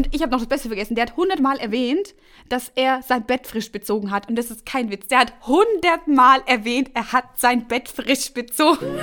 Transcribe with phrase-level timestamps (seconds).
[0.00, 0.94] und ich habe noch das Beste vergessen.
[0.94, 2.14] Der hat hundertmal erwähnt,
[2.48, 4.30] dass er sein Bett frisch bezogen hat.
[4.30, 5.08] Und das ist kein Witz.
[5.08, 8.86] Der hat hundertmal erwähnt, er hat sein Bett frisch bezogen.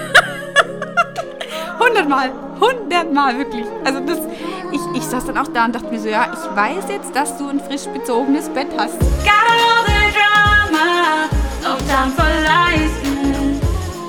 [1.79, 3.63] Hundertmal, hundertmal, wirklich.
[3.83, 4.17] Also das,
[4.71, 7.37] ich, ich saß dann auch da und dachte mir so, ja, ich weiß jetzt, dass
[7.37, 8.99] du ein frisch bezogenes Bett hast.
[8.99, 11.29] Got all the drama,
[11.61, 12.91] no time for lies.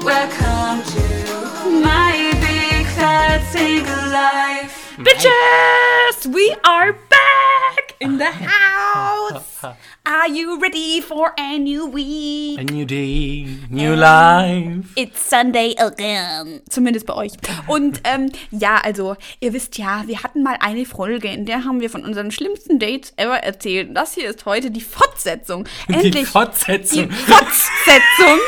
[0.02, 4.94] Welcome to my big fat single life.
[4.96, 9.64] Bitches, we are back in the house.
[10.06, 12.58] Are you ready for a new week?
[12.58, 14.92] A new day, new life.
[14.96, 16.60] It's Sunday again.
[16.68, 17.32] Zumindest bei euch.
[17.66, 21.80] Und ähm, ja, also, ihr wisst ja, wir hatten mal eine Folge, in der haben
[21.80, 23.96] wir von unseren schlimmsten Dates ever erzählt.
[23.96, 25.68] Das hier ist heute die Fortsetzung.
[25.88, 26.14] Endlich.
[26.14, 27.08] Die Fortsetzung.
[27.08, 28.38] Die Fortsetzung.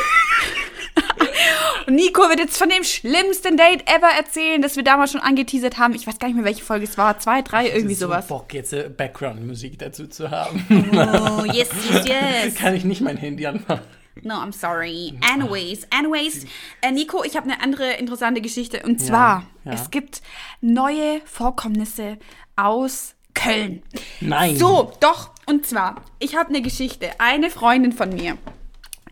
[1.87, 5.77] Und Nico wird jetzt von dem schlimmsten Date ever erzählen, das wir damals schon angeteasert
[5.77, 5.93] haben.
[5.95, 7.19] Ich weiß gar nicht mehr, welche Folge es war.
[7.19, 8.27] Zwei, drei, irgendwie so sowas.
[8.27, 10.65] Bock, jetzt äh, Background-Musik dazu zu haben.
[10.69, 12.07] Oh, yes, yes,
[12.45, 12.55] yes.
[12.55, 13.81] Kann ich nicht mein Handy anmachen.
[14.23, 15.17] No, I'm sorry.
[15.33, 16.45] Anyways, anyways,
[16.81, 18.83] äh, Nico, ich habe eine andere interessante Geschichte.
[18.83, 19.71] Und zwar, ja.
[19.71, 20.21] es gibt
[20.59, 22.17] neue Vorkommnisse
[22.55, 23.83] aus Köln.
[24.19, 24.57] Nein.
[24.57, 25.31] So, doch.
[25.45, 27.09] Und zwar, ich habe eine Geschichte.
[27.19, 28.37] Eine Freundin von mir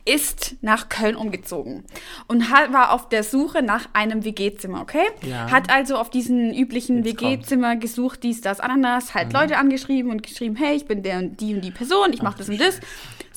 [0.09, 1.83] ist nach Köln umgezogen
[2.27, 5.05] und hat, war auf der Suche nach einem WG-Zimmer, okay?
[5.21, 5.51] Ja.
[5.51, 10.55] Hat also auf diesen üblichen WG-Zimmer gesucht, dies, das, Ananas, halt Leute angeschrieben und geschrieben,
[10.55, 12.79] hey, ich bin der und die und die Person, ich mache das und das.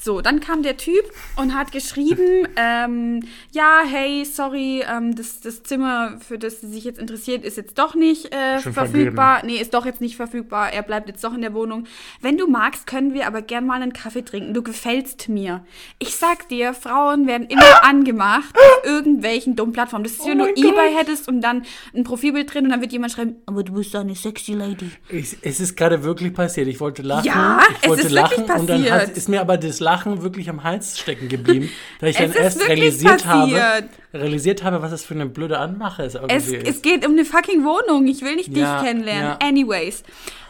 [0.05, 1.05] So, dann kam der Typ
[1.37, 3.21] und hat geschrieben, ähm,
[3.53, 7.79] ja, hey, sorry, ähm, das, das Zimmer, für das sie sich jetzt interessiert, ist jetzt
[7.79, 9.43] doch nicht äh, verfügbar.
[9.45, 10.73] Nee, ist doch jetzt nicht verfügbar.
[10.73, 11.85] Er bleibt jetzt doch in der Wohnung.
[12.21, 14.55] Wenn du magst, können wir aber gern mal einen Kaffee trinken.
[14.55, 15.65] Du gefällst mir.
[16.01, 20.03] Ich sag dir, Frauen werden immer angemacht auf irgendwelchen dummen Plattformen.
[20.03, 20.65] Das ist, wenn du mein Gott.
[20.65, 21.63] Ebay hättest und dann
[21.95, 24.91] ein Profilbild drin und dann wird jemand schreiben, aber du bist doch eine sexy Lady.
[25.11, 26.67] Ich, es ist gerade wirklich passiert.
[26.67, 27.25] Ich wollte lachen.
[27.25, 29.17] Ja, ich es wollte ist wirklich lachen und dann hat, passiert.
[29.17, 33.27] ist mir aber das Lachen wirklich am Hals stecken geblieben, da ich dann erst realisiert
[33.27, 36.19] habe, realisiert habe, was das für eine blöde Anmache ist.
[36.29, 36.67] Es, ist.
[36.67, 38.07] es geht um eine fucking Wohnung.
[38.07, 39.37] Ich will nicht Ja, dich kennenlernen.
[39.41, 39.47] ja.
[39.49, 40.03] Anyways.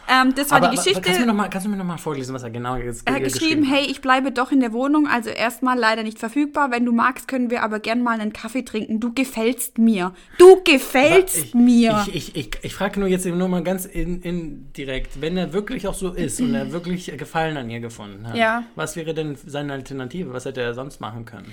[0.09, 1.01] Ähm, das war aber, die aber Geschichte.
[1.01, 3.07] kannst, du mir noch mal, kannst du mir noch mal vorlesen, was er genau jetzt
[3.07, 6.19] Er hat ge- geschrieben, hey, ich bleibe doch in der Wohnung, also erstmal leider nicht
[6.19, 6.71] verfügbar.
[6.71, 8.99] Wenn du magst, können wir aber gern mal einen Kaffee trinken.
[8.99, 10.13] Du gefällst mir.
[10.37, 12.03] Du gefällst ich, mir.
[12.07, 15.87] Ich, ich, ich, ich frage nur jetzt nur mal ganz in, indirekt, wenn er wirklich
[15.87, 18.63] auch so ist und er wirklich Gefallen an ihr gefunden hat, Ja.
[18.75, 20.33] was wäre denn seine Alternative?
[20.33, 21.51] Was hätte er sonst machen können?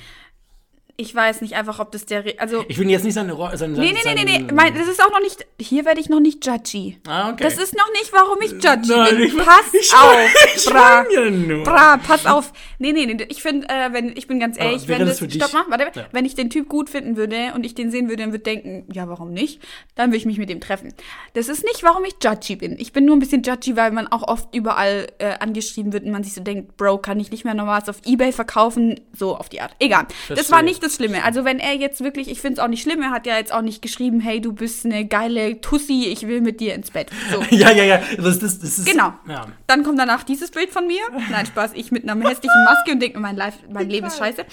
[1.00, 2.25] Ich weiß nicht einfach, ob das der.
[2.27, 2.62] Re also.
[2.69, 3.56] Ich will jetzt nicht seine Rolle.
[3.69, 4.53] Nee, nee, nee, nee, nee.
[4.53, 5.47] Mein, das ist auch noch nicht.
[5.59, 6.99] Hier werde ich noch nicht judgy.
[7.09, 7.43] Ah, okay.
[7.44, 9.27] Das ist noch nicht, warum ich judgy Nein, bin.
[9.28, 11.05] ich- pass ich auf, ich bra.
[11.10, 11.65] ja nur.
[11.65, 12.53] Bra, pass auf.
[12.78, 13.25] Nee, nee, nee.
[13.31, 15.99] Ich finde, äh, wenn, ich bin ganz Aber ehrlich, wenn das das, stopp mal, warte,
[16.00, 16.06] Ja.
[16.12, 18.84] wenn ich den Typ gut finden würde und ich den sehen würde und würde denken,
[18.93, 19.62] ja, warum nicht?
[19.94, 20.93] Dann würde ich mich mit dem treffen.
[21.33, 22.78] Das ist nicht, warum ich judgy bin.
[22.78, 26.10] Ich bin nur ein bisschen judgy, weil man auch oft überall äh, angeschrieben wird und
[26.10, 29.00] man sich so denkt, Bro, kann ich nicht mehr noch was auf Ebay verkaufen?
[29.16, 29.75] So auf die Art.
[29.78, 30.05] Egal.
[30.28, 30.53] Das Verstehe.
[30.56, 31.25] war nicht das Schlimme.
[31.25, 33.53] Also wenn er jetzt wirklich, ich finde es auch nicht schlimm, er hat ja jetzt
[33.53, 37.11] auch nicht geschrieben, hey, du bist eine geile Tussi, ich will mit dir ins Bett.
[37.31, 37.43] So.
[37.51, 38.01] Ja, ja, ja.
[38.17, 39.12] Das, das, das ist, Genau.
[39.28, 39.49] Ja.
[39.67, 41.03] Dann kommt danach dieses Bild von mir.
[41.31, 44.19] Nein, Spaß, ich mit einer hässlichen Maske und denke mir, mein, Life, mein Leben ist
[44.19, 44.45] scheiße.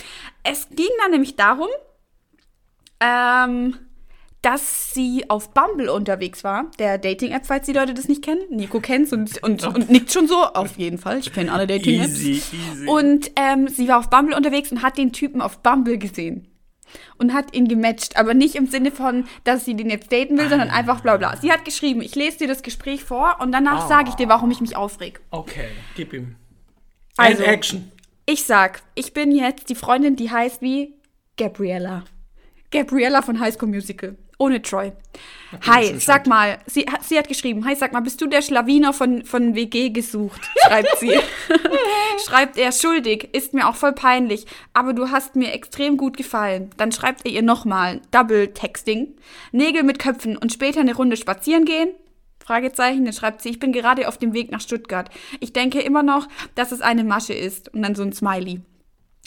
[0.44, 1.70] Es ging dann nämlich darum,
[3.00, 3.78] ähm,
[4.42, 8.42] dass sie auf Bumble unterwegs war, der Dating-App, falls die Leute das nicht kennen.
[8.50, 10.36] Nico kennt's und, und, und nickt schon so.
[10.44, 12.20] Auf jeden Fall, ich kenne alle Dating-Apps.
[12.22, 12.88] Easy, easy.
[12.88, 16.48] Und ähm, sie war auf Bumble unterwegs und hat den Typen auf Bumble gesehen.
[17.18, 20.48] Und hat ihn gematcht, aber nicht im Sinne von, dass sie den jetzt daten will,
[20.48, 21.36] sondern einfach bla bla.
[21.36, 23.88] Sie hat geschrieben, ich lese dir das Gespräch vor und danach Ah.
[23.90, 25.20] sage ich dir, warum ich mich aufreg.
[25.32, 26.38] Okay, gib ihm.
[27.18, 27.92] Also- And Action.
[28.26, 30.94] Ich sag, ich bin jetzt die Freundin, die heißt wie
[31.38, 32.04] Gabriella.
[32.72, 34.16] Gabriella von High School Musical.
[34.40, 34.92] Ohne Troy.
[35.66, 38.94] Hi, sag mal, sie, hat- sie hat geschrieben, hi, sag mal, bist du der Schlawiner
[38.94, 40.42] von, von WG gesucht?
[40.68, 41.14] Schreibt sie.
[42.26, 46.70] schreibt er, schuldig, ist mir auch voll peinlich, aber du hast mir extrem gut gefallen.
[46.78, 49.16] Dann schreibt er ihr nochmal, Double Texting,
[49.52, 51.90] Nägel mit Köpfen und später eine Runde spazieren gehen?
[52.46, 55.10] Fragezeichen, dann schreibt sie, ich bin gerade auf dem Weg nach Stuttgart.
[55.40, 57.74] Ich denke immer noch, dass es eine Masche ist.
[57.74, 58.62] Und dann so ein Smiley.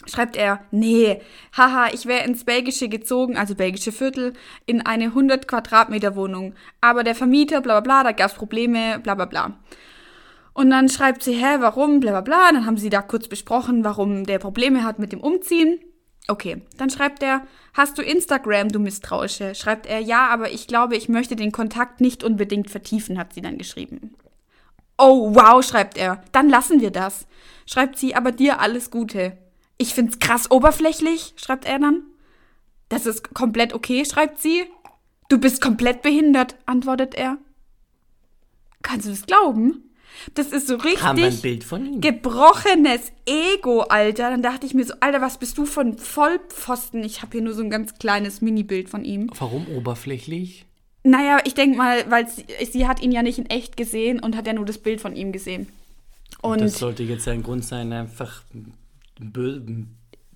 [0.07, 1.21] Schreibt er, nee,
[1.55, 4.33] haha, ich wäre ins Belgische gezogen, also belgische Viertel,
[4.65, 6.55] in eine 100 Quadratmeter Wohnung.
[6.81, 9.59] Aber der Vermieter, bla bla bla, da gab's Probleme, bla bla bla.
[10.53, 12.51] Und dann schreibt sie, hä, warum, bla bla bla.
[12.51, 15.79] Dann haben sie da kurz besprochen, warum der Probleme hat mit dem Umziehen.
[16.27, 17.41] Okay, dann schreibt er,
[17.73, 19.55] hast du Instagram, du Misstrauische?
[19.55, 23.41] Schreibt er, ja, aber ich glaube, ich möchte den Kontakt nicht unbedingt vertiefen, hat sie
[23.41, 24.15] dann geschrieben.
[24.97, 27.27] Oh, wow, schreibt er, dann lassen wir das.
[27.65, 29.37] Schreibt sie, aber dir alles Gute.
[29.81, 32.03] Ich find's krass oberflächlich, schreibt er dann.
[32.89, 34.65] Das ist komplett okay, schreibt sie.
[35.27, 37.39] Du bist komplett behindert, antwortet er.
[38.83, 39.89] Kannst du das glauben?
[40.35, 41.99] Das ist so wir ein richtig Bild von ihm?
[41.99, 44.29] gebrochenes Ego, Alter.
[44.29, 47.03] Dann dachte ich mir so, Alter, was bist du von Vollpfosten?
[47.03, 49.31] Ich habe hier nur so ein ganz kleines Mini-Bild von ihm.
[49.39, 50.67] Warum oberflächlich?
[51.03, 54.35] Naja, ich denke mal, weil sie, sie hat ihn ja nicht in echt gesehen und
[54.37, 55.69] hat ja nur das Bild von ihm gesehen.
[56.41, 58.43] Und das sollte jetzt ein Grund sein, einfach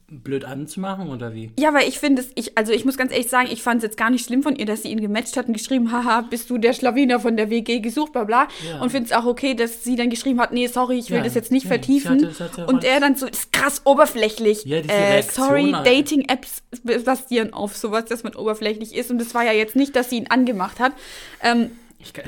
[0.07, 1.51] blöd anzumachen oder wie?
[1.59, 3.83] ja, weil ich finde es, ich, also ich muss ganz ehrlich sagen, ich fand es
[3.83, 6.47] jetzt gar nicht schlimm von ihr, dass sie ihn gematcht hat und geschrieben, haha, bist
[6.51, 8.47] du der Schlawiner von der WG gesucht, bla bla.
[8.69, 8.81] Ja.
[8.81, 11.23] Und finde es auch okay, dass sie dann geschrieben hat, nee, sorry, ich will Ja,
[11.23, 12.27] das jetzt nicht nee, vertiefen.
[12.27, 14.63] hatte- hatte und er dann so, das ist krass oberflächlich.
[14.65, 15.87] Ja, diese äh, Reaktion sorry, halt.
[15.87, 19.09] Dating-Apps basieren auf sowas, dass man oberflächlich ist.
[19.09, 20.93] Und das war ja jetzt nicht, dass sie ihn angemacht hat.
[21.41, 21.71] Ähm,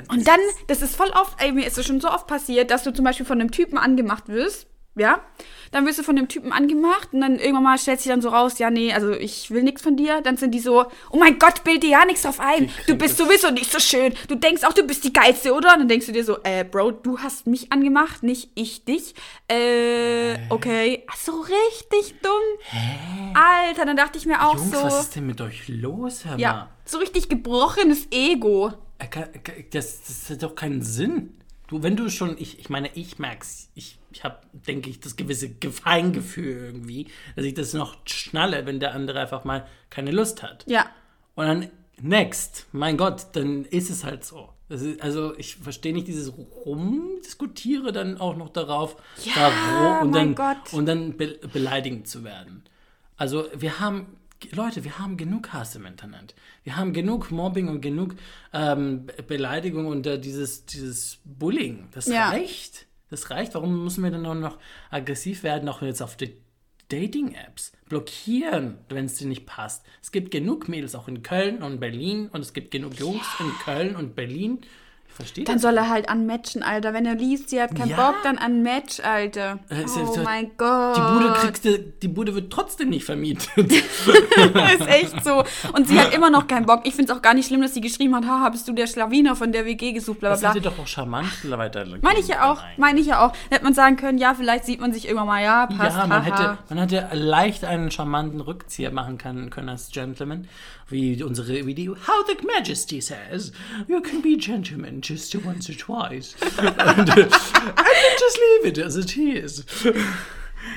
[0.09, 2.81] Und dann, das ist voll oft, ey, mir ist es schon so oft passiert, dass
[2.83, 4.65] du zum Beispiel von einem Typen angemacht wirst,
[4.97, 5.21] ja,
[5.71, 8.29] dann wirst du von dem Typen angemacht und dann irgendwann mal stellt sich dann so
[8.29, 10.21] raus, ja, nee, also ich will nichts von dir.
[10.21, 12.69] Dann sind die so, oh mein Gott, bild dir ja nichts drauf ein.
[12.87, 14.13] Du bist sowieso nicht so schön.
[14.29, 15.73] Du denkst auch, du bist die Geilste, oder?
[15.73, 19.13] Und dann denkst du dir so, äh, Bro, du hast mich angemacht, nicht ich dich.
[19.49, 21.03] Äh, okay.
[21.11, 23.33] Ach so, richtig dumm.
[23.33, 26.39] Alter, dann dachte ich mir auch Jungs, so, was ist denn mit euch los, mal?
[26.39, 28.71] ja, so richtig gebrochenes Ego.
[29.11, 29.29] Kann-
[29.71, 31.33] Das, das hat doch keinen Sinn.
[31.67, 35.17] Du, wenn du schon, ich, ich meine, ich merk's, ich, ich habe, denke ich, das
[35.17, 40.43] gewisse Feingefühl irgendwie, dass ich das noch schnalle, wenn der andere einfach mal keine Lust
[40.43, 40.63] hat.
[40.67, 40.85] Ja.
[41.35, 41.69] Und dann,
[42.01, 44.49] next, mein Gott, dann ist es halt so.
[44.69, 50.35] Ist, also ich verstehe nicht dieses Rumdiskutiere dann auch noch darauf, Ja, da und mein
[50.35, 50.73] dann, Gott.
[50.73, 52.63] und dann be beleidigend zu werden.
[53.17, 54.17] Also wir haben,
[54.53, 56.35] Leute, wir haben genug Hass im Internet.
[56.63, 58.15] Wir haben genug Mobbing und genug
[58.53, 61.87] ähm, Be- Beleidigung und äh, dieses, dieses Bullying.
[61.91, 62.29] Das Ja.
[62.29, 62.85] reicht.
[63.09, 63.55] Das reicht.
[63.55, 64.59] Warum müssen wir dann auch noch
[64.91, 66.35] aggressiv werden, auch jetzt auf die
[66.89, 67.71] Dating-Apps?
[67.89, 69.85] Blockieren, wenn es dir nicht passt.
[70.01, 73.49] Es gibt genug Mädels auch in Köln und Berlin und es gibt genug Jungs in
[73.63, 74.59] Köln und Berlin.
[75.17, 75.63] Verstehe Dann das.
[75.63, 76.93] soll er halt anmatchen, Alter.
[76.93, 77.97] Wenn er liest, sie hat keinen Ja.
[78.11, 79.57] Bock, dann anmatch, Alter.
[79.69, 80.95] Äh, ja oh mein Gott.
[80.95, 83.49] Die Bude, kriegst du, die Bude wird trotzdem nicht vermietet.
[83.57, 85.43] ist echt so.
[85.73, 86.81] Und sie hat immer noch keinen Bock.
[86.83, 88.85] Ich finde es auch gar nicht schlimm, dass sie geschrieben hat, haha, bist du der
[88.87, 90.69] Schlawiner von der WG gesucht, bla Das bla hätte bla.
[90.71, 91.85] doch auch charmant weiter.
[92.01, 93.31] Meine ich ja auch, meine ich ja auch.
[93.31, 96.05] Dann hätte man sagen können, ja, vielleicht sieht man sich irgendwann mal, ja, passt, Ja,
[96.07, 96.37] man haha.
[96.37, 100.47] hätte, man hätte leicht einen charmanten Rückzieher machen können, können als Gentleman.
[100.89, 103.51] Wie unsere, wie die How the Majesty says,
[103.87, 106.35] you can be gentlemen just once or twice.
[106.57, 109.65] and, uh, and just leave it as it is.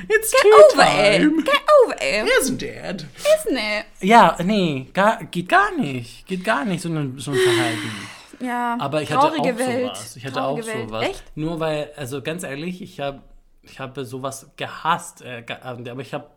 [0.09, 1.21] It's Get over it.
[1.21, 2.29] time, Get over it.
[2.41, 3.07] isn't it?
[3.17, 3.85] Ist ne.
[4.01, 6.27] Ja, nee, gar, geht gar nicht.
[6.27, 7.91] Geht gar nicht, so ein, so ein Verhalten.
[8.41, 9.59] Ja, Aber ich hatte auch Welt.
[9.97, 10.17] sowas.
[10.17, 10.89] Ich hatte auch Traurige Welt.
[10.89, 11.07] sowas.
[11.09, 11.25] Echt?
[11.37, 13.23] Nur weil, also ganz ehrlich, ich habe
[13.63, 16.31] ich habe sowas gehasst, äh, aber ich habe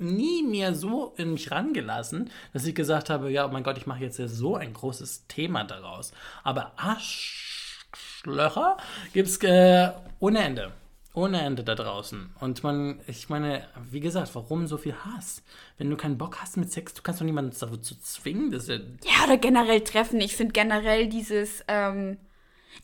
[0.00, 3.86] nie mehr so in mich rangelassen, dass ich gesagt habe, ja, oh mein Gott, ich
[3.86, 6.12] mache jetzt ja so ein großes Thema daraus.
[6.42, 8.76] Aber Arschlöcher
[9.12, 10.72] gibt's äh, ohne Ende.
[11.12, 12.30] Ohne Ende da draußen.
[12.38, 15.42] Und man, ich meine, wie gesagt, warum so viel Hass?
[15.76, 18.52] Wenn du keinen Bock hast mit Sex, du kannst doch niemanden dazu zwingen.
[18.52, 20.20] Das ist ja Ja, oder generell treffen.
[20.20, 22.16] Ich finde generell dieses, ähm,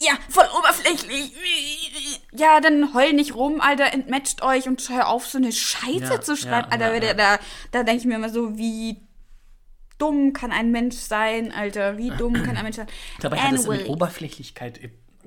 [0.00, 1.32] ja, voll oberflächlich.
[2.32, 6.20] Ja, dann heul nicht rum, Alter, entmatcht euch und hör auf, so eine Scheiße Ja,
[6.20, 6.68] zu schreiben.
[6.70, 7.42] ja, Alter, ja, da, da,
[7.72, 9.00] da denke ich mir immer so, wie
[9.98, 12.86] dumm kann ein Mensch sein, Alter, wie dumm kann ein Mensch sein.
[13.20, 13.90] Dabei hat es mit Anyway.
[13.90, 14.78] Oberflächlichkeit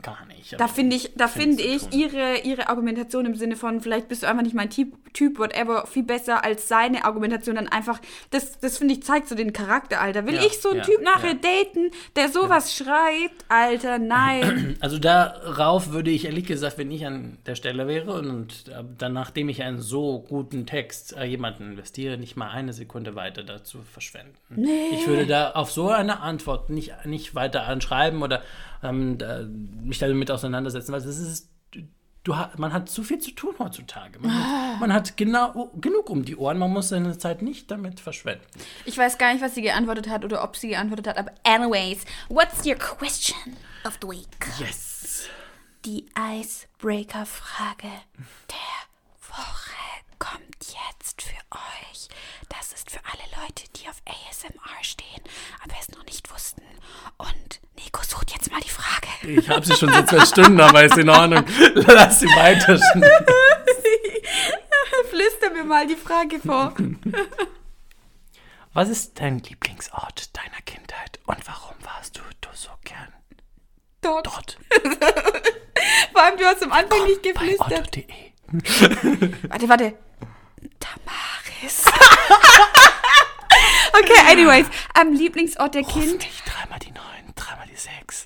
[0.01, 0.59] gar nicht.
[0.59, 4.27] Da finde ich, da finde ich ihre, ihre Argumentation im Sinne von, vielleicht bist du
[4.27, 7.99] einfach nicht mein Typ, typ whatever, viel besser als seine Argumentation dann einfach,
[8.31, 10.25] das, das finde ich, zeigt so den Charakter, Alter.
[10.25, 11.63] Will Ja, ich so einen ja, Typ nachher ja.
[11.63, 13.45] daten, der sowas schreibt?
[13.47, 14.77] Alter, nein.
[14.89, 19.13] Also darauf würde ich ehrlich gesagt, wenn ich an der Stelle wäre und äh, dann,
[19.13, 23.79] nachdem ich einen so guten Text äh, jemanden investiere, nicht mal eine Sekunde weiter dazu
[23.91, 24.35] verschwenden.
[24.49, 24.89] Nee.
[24.93, 28.41] Ich würde da auf so eine Antwort nicht, nicht weiter anschreiben oder
[28.83, 29.43] ähm, da,
[29.83, 31.49] mich damit auseinandersetzen, weil das ist.
[32.25, 34.19] Du, man hat zu viel zu tun heutzutage.
[34.19, 36.57] Man hat, man hat genau, genug um die Ohren.
[36.57, 38.43] Man muss seine Zeit nicht damit verschwenden.
[38.83, 42.03] Ich weiß gar nicht, was sie geantwortet hat oder ob sie geantwortet hat, aber anyways,
[42.27, 43.55] what's your question
[43.85, 44.27] of the week?
[44.59, 45.29] Yes.
[45.85, 47.87] Die Icebreaker-Frage
[48.49, 49.79] der Woche
[50.19, 52.09] kommt jetzt für euch.
[52.49, 55.23] Das ist für alle Leute, die auf ASMR stehen,
[55.63, 56.63] aber es noch nicht wussten.
[57.17, 59.07] Und Nico sucht jetzt mal die Frage.
[59.37, 61.43] Ich habe sie schon seit zwei Stunden, aber ist in Ordnung.
[61.75, 62.77] Lass sie weiter.
[65.09, 66.73] Flüster mir mal die Frage vor.
[68.73, 73.13] Was ist dein Lieblingsort deiner Kindheit und warum warst du, du so gern
[74.01, 74.27] Dort.
[74.27, 74.57] dort?
[76.13, 77.97] Vor allem, du hast am Anfang nicht geflüstert.
[79.49, 79.93] Warte, warte.
[80.79, 81.85] Tamaris.
[83.93, 84.67] okay, anyways.
[84.93, 86.19] Am Lieblingsort der Ruf Kind.
[86.19, 88.25] nicht dreimal die neun, dreimal die sechs.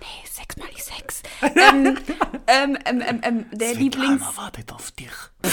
[0.00, 1.22] Nee, sechs mal die sechs.
[1.42, 1.98] Ähm,
[2.46, 5.10] ähm, ähm, ähm, ähm, der Lieblings wartet auf dich.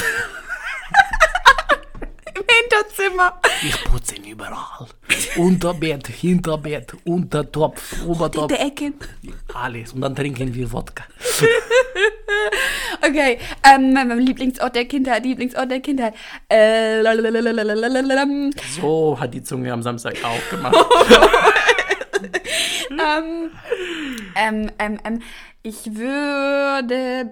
[2.36, 3.40] im Hinterzimmer.
[3.64, 4.88] Ich putze ihn überall.
[5.38, 8.48] Unter Bett, hinter Bett, unter Topf, In Obertopf.
[8.48, 8.94] der Ecke.
[9.54, 9.94] Alles.
[9.94, 11.04] Und dann trinken wir Wodka.
[13.02, 16.14] Okay, ähm, mein Lieblingsort der Kindheit, Lieblingsort der Kindheit.
[16.50, 17.04] Äh.
[18.80, 20.76] So hat die Zunge am Samstag auch gemacht.
[22.92, 23.52] ähm,
[24.36, 25.22] ähm, ähm, ähm,
[25.66, 27.26] ich würde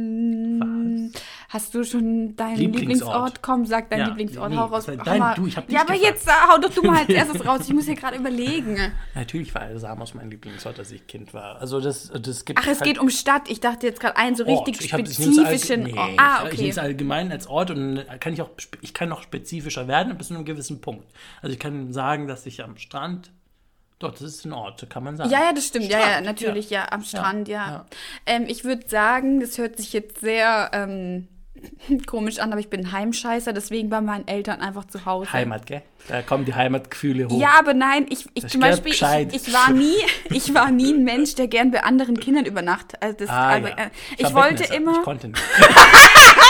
[0.00, 1.12] behaupten.
[1.48, 2.80] Hast du schon deinen Lieblingsort.
[2.80, 3.42] Lieblingsort?
[3.42, 4.50] Komm, sag deinen Ja, Lieblingsort.
[4.50, 4.86] nee, hau raus.
[4.86, 6.14] dein- du, ich hab dich ja, aber gefragt.
[6.24, 7.60] jetzt hau doch du mal als erstes raus.
[7.66, 8.76] Ich muss hier gerade überlegen.
[9.16, 11.60] Natürlich war Samos mein Lieblingsort, als ich Kind war.
[11.60, 13.50] Also das, das gibt Ach, es halt geht um Stadt.
[13.50, 14.68] Ich dachte jetzt gerade einen so Ort.
[14.68, 16.10] richtig Ich hab- ich spezifischen nee, Ort.
[16.18, 16.56] Ah, Ich okay.
[16.58, 20.28] nehme es allgemein als Ort und kann ich auch ich kann noch spezifischer werden bis
[20.28, 21.04] zu einem gewissen Punkt.
[21.42, 23.32] Also ich kann sagen, dass ich am Strand
[24.00, 25.30] Doch, das ist ein Ort, kann man sagen.
[25.30, 25.84] Ja, ja, das stimmt.
[25.84, 27.66] ja, ja, Strand, natürlich, ja, am Strand, ja.
[27.66, 27.86] ja.
[28.24, 31.28] Ähm, ich würde sagen, das hört sich jetzt sehr ähm,
[32.06, 35.30] komisch an, aber ich bin Heimscheißer, deswegen bei meinen Eltern einfach zu Hause.
[35.34, 35.82] Heimat, gell?
[36.08, 37.38] Da kommen die Heimatgefühle hoch.
[37.38, 39.96] Ja, aber nein, ich, ich Das zum Beispiel, ich, ich war nie,
[40.30, 43.02] ich war nie ein Mensch, der gern bei anderen Kindern übernachtet.
[43.02, 43.74] Also das, Ah, also, ja.
[43.74, 44.92] äh, war ich wollte immer.
[44.98, 45.42] Ich konnte nicht.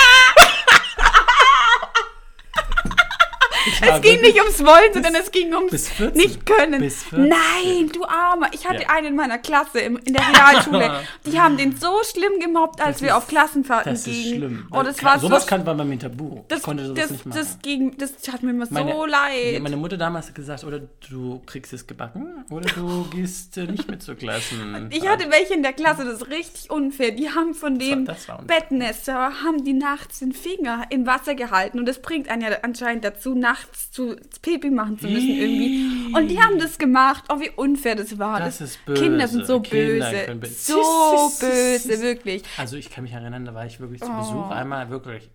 [3.83, 6.17] Es ging nicht ums Wollen, sondern es ging ums bis 14.
[6.17, 6.81] nicht können.
[6.81, 7.29] Bis 14.
[7.29, 8.49] Nein, du Armer.
[8.53, 8.89] Ich hatte Ja.
[8.91, 11.01] einen in meiner Klasse im, in der Realschule.
[11.27, 14.37] Die haben den so schlimm gemobbt, als Das wir ist- auf Klassenfahrten Das ist gingen.
[14.39, 14.67] schlimm.
[14.71, 15.49] Oh, das war sowas so.
[15.49, 16.43] kann man bei mir tabu.
[16.49, 17.39] das, ich konnte sowas das, nicht machen.
[17.39, 19.53] das ging, das hat mir immer so Meine- leid.
[19.55, 23.65] Ja, meine Mutter damals hat gesagt, oder du kriegst es gebacken oder du gehst äh,
[23.65, 24.89] nicht mit zur Klassen.
[24.91, 27.11] Ich hatte welche in der Klasse, das ist richtig unfair.
[27.13, 28.27] Die haben von dem das.
[28.47, 31.79] Bettnässer, haben die nachts den Finger im Wasser gehalten.
[31.79, 33.50] Und das bringt einen ja anscheinend dazu, nachts
[33.91, 36.15] zu Pipi machen zu müssen irgendwie.
[36.17, 37.25] Und die haben das gemacht.
[37.29, 38.41] Oh, wie unfair das war.
[38.41, 39.03] Das ist böse.
[39.03, 40.35] Kinder sind so Kinder böse.
[40.37, 40.55] böse.
[40.55, 42.43] So böse, wirklich.
[42.57, 44.07] Also ich kann mich erinnern, da war ich wirklich Oh.
[44.07, 45.31] zu Besuch, einmal wirklich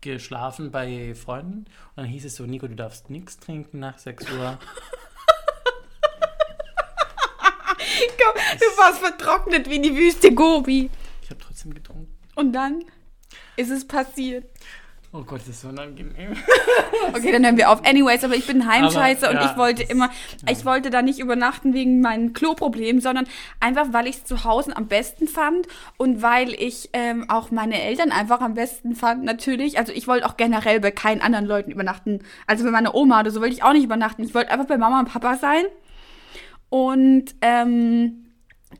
[0.00, 4.24] geschlafen bei Freunden und dann hieß es so, Nico, du darfst nichts trinken nach 6
[4.32, 4.58] Uhr.
[8.22, 10.90] Komm, du warst vertrocknet wie die Wüste Gobi.
[11.22, 12.12] Ich habe trotzdem getrunken.
[12.34, 12.84] Und dann
[13.56, 14.46] ist es passiert.
[15.12, 16.36] Oh Gott, das ist so unangenehm.
[17.12, 17.84] Okay, dann hören wir auf.
[17.84, 20.10] Anyways, aber ich bin Heimscheiße Aber, und ja, ich wollte immer,
[20.48, 23.26] ich wollte da nicht übernachten wegen meinen Kloproblemen, sondern
[23.58, 27.82] einfach, weil ich es zu Hause am besten fand und weil ich ähm, auch meine
[27.82, 29.78] Eltern einfach am besten fand, natürlich.
[29.78, 32.20] Also ich wollte auch generell bei keinen anderen Leuten übernachten.
[32.46, 34.22] Also bei meiner Oma oder so wollte ich auch nicht übernachten.
[34.22, 35.64] Ich wollte einfach bei Mama und Papa sein.
[36.68, 38.29] Und ähm,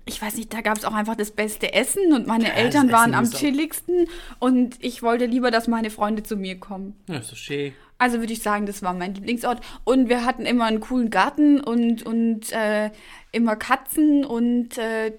[0.04, 2.90] ich weiß nicht, da gab es auch einfach das beste Essen und meine Ja, Eltern
[2.92, 4.06] waren am chilligsten
[4.38, 6.96] und ich wollte lieber, dass meine Freunde zu mir kommen.
[7.08, 7.72] Ja, ist so schön.
[7.98, 9.60] Also würde ich sagen, das war mein Lieblingsort.
[9.84, 12.90] Und wir hatten immer einen coolen Garten und, und äh,
[13.30, 15.12] immer Katzen und äh,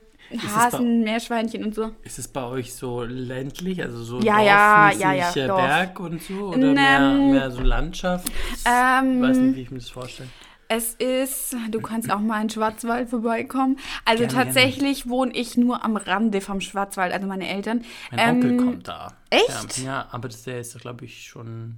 [0.55, 1.91] Hasen, Meerschweinchen und so.
[2.03, 5.61] Ist es bei euch so ländlich, also so Ja, ja, ja, ja, äh, Dorf.
[5.61, 6.33] Berg und so?
[6.47, 8.29] Oder Ähm, mehr, mehr so Landschaft?
[8.29, 10.29] ich Ähm, weiß nicht, wie ich mir das vorstelle.
[10.73, 13.77] Es ist, du kannst auch mal in Schwarzwald vorbeikommen.
[14.05, 17.83] Also Gerne, tatsächlich wohne ich nur am Rande vom Schwarzwald, also meine Eltern.
[18.09, 19.17] Mein Onkel Ähm, kommt da.
[19.29, 19.79] echt?
[19.79, 21.75] Ja, ja aber das, der ist, glaube ich, schon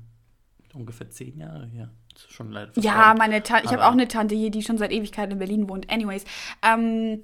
[0.75, 1.89] ungefähr zehn Jahre her.
[2.29, 5.31] Schon leider Ja, meine Tante, ich habe auch eine Tante hier, die schon seit Ewigkeiten
[5.31, 5.91] in Berlin wohnt.
[5.91, 6.23] Anyways,
[6.61, 7.23] ähm,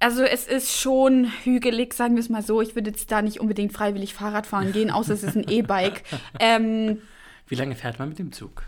[0.00, 2.60] also es ist schon hügelig, sagen wir es mal so.
[2.60, 6.02] Ich würde jetzt da nicht unbedingt freiwillig Fahrrad fahren gehen, außer es ist ein E-Bike.
[6.40, 7.02] ähm,
[7.46, 8.64] Wie lange fährt man mit dem Zug?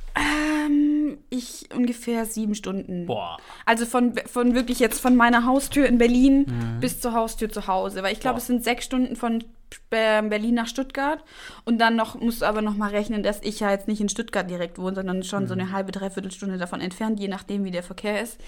[1.31, 3.07] Ich ungefähr sieben Stunden.
[3.07, 3.39] Boah.
[3.67, 6.47] Also von, von wirklich jetzt von meiner Haustür in Berlin
[6.81, 8.03] bis zur Haustür zu Hause.
[8.03, 9.45] Weil ich glaube, es sind sechs Stunden von
[9.91, 11.23] Berlin nach Stuttgart.
[11.65, 14.09] Und dann noch musst du aber noch mal rechnen, dass ich ja jetzt nicht in
[14.09, 17.71] Stuttgart direkt wohne, sondern schon so eine halbe, dreiviertel Stunde davon entfernt, je nachdem, wie
[17.71, 18.39] der Verkehr ist.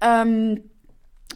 [0.00, 0.62] Ähm,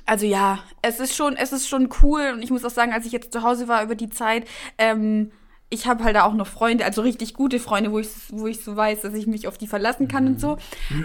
[0.06, 2.32] also ja, es ist schon, es ist schon cool.
[2.34, 4.46] Und ich muss auch sagen, als ich jetzt zu Hause war über die Zeit,
[4.78, 5.30] ähm,
[5.70, 8.64] ich habe halt da auch noch Freunde, also richtig gute Freunde, wo ich, wo ich
[8.64, 10.56] so weiß, dass ich mich auf die verlassen kann und so.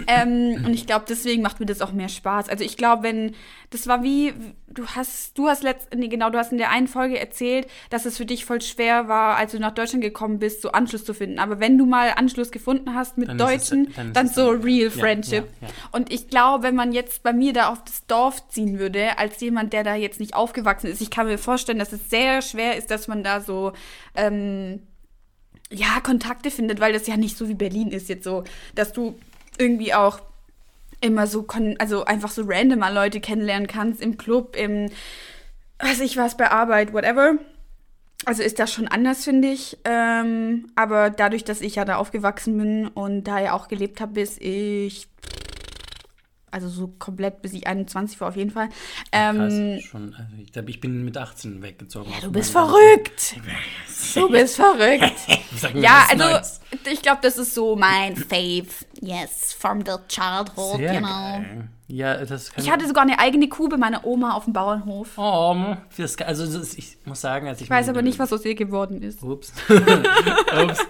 [0.06, 2.48] Ähm, und ich glaube, deswegen macht mir das auch mehr Spaß.
[2.48, 3.34] Also ich glaube, wenn,
[3.70, 4.32] das war wie,
[4.68, 8.06] du hast, du hast letzt, nee, genau, du hast in der einen Folge erzählt, dass
[8.06, 11.12] es für dich voll schwer war, als du nach Deutschland gekommen bist, so Anschluss zu
[11.12, 11.38] finden.
[11.38, 14.48] Aber wenn du mal Anschluss gefunden hast mit Dann ist es- Deutschen, dann dann, so
[14.48, 15.44] real ja, friendship.
[15.60, 15.74] ja, ja.
[15.92, 19.40] Und ich glaube, wenn man jetzt bei mir da auf das Dorf ziehen würde, als
[19.40, 22.76] jemand, der da jetzt nicht aufgewachsen ist, ich kann mir vorstellen, dass es sehr schwer
[22.78, 23.72] ist, dass man da so
[24.14, 24.53] ähm,
[25.70, 28.44] ja Kontakte findet, weil das ja nicht so wie Berlin ist jetzt so,
[28.74, 29.18] dass du
[29.58, 30.20] irgendwie auch
[31.00, 31.46] immer so
[31.78, 34.88] also einfach so random mal Leute kennenlernen kannst im Club, im
[35.78, 37.34] weiß ich was bei Arbeit, whatever.
[38.26, 39.76] Also ist das schon anders, finde ich.
[39.84, 44.12] Ähm, aber dadurch, dass ich ja da aufgewachsen bin und da ja auch gelebt habe,
[44.12, 45.08] bis ich
[46.54, 48.68] Also so komplett bis ich 21 war auf jeden Fall.
[48.68, 48.76] Krass,
[49.12, 52.10] Ähm, schon, also ich ich bin mit 18 weggezogen.
[52.14, 53.36] aus du bist verrückt.
[54.14, 55.12] Du bist verrückt.
[55.74, 56.60] Ja, also Neues.
[56.90, 58.66] ich glaube, das ist so mein Fave.
[59.00, 61.08] Yes, from the childhood, Sehr you know.
[61.08, 61.68] geil.
[61.86, 65.18] Ja, das Ich hatte sogar eine eigene Kuh bei meiner Oma auf dem Bauernhof.
[65.18, 68.44] Oh, das, also das, ich muss sagen, als ich Ich weiß aber nicht, was aus
[68.44, 69.22] ihr geworden ist.
[69.22, 69.52] Ups.
[69.68, 70.86] Ups.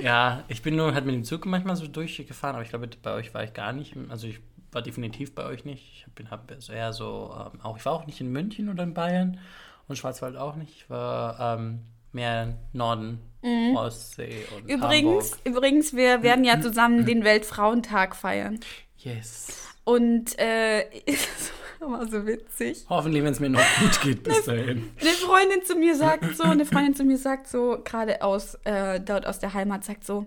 [0.00, 3.12] Ja, ich bin nur halt mit dem Zug manchmal so durchgefahren, aber ich glaube, bei
[3.12, 3.94] euch war ich gar nicht.
[4.08, 4.40] Also ich
[4.72, 6.06] war definitiv bei euch nicht.
[6.06, 8.94] Ich bin hab eher so, ähm, auch ich war auch nicht in München oder in
[8.94, 9.38] Bayern
[9.88, 10.70] und Schwarzwald auch nicht.
[10.76, 11.80] Ich war ähm,
[12.12, 13.20] mehr Norden,
[13.74, 14.70] Ostsee und Mhm.
[14.70, 15.46] Übrigens, Hamburg.
[15.46, 18.60] übrigens, wir werden ja zusammen den Weltfrauentag feiern.
[18.98, 19.68] Yes.
[19.84, 22.86] Und äh, ist immer so witzig.
[22.88, 24.90] Hoffentlich, wenn es mir noch gut geht bis dahin.
[25.00, 29.00] Eine Freundin zu mir sagt so, eine Freundin zu mir sagt so, gerade aus äh,
[29.00, 30.26] dort aus der Heimat, sagt so,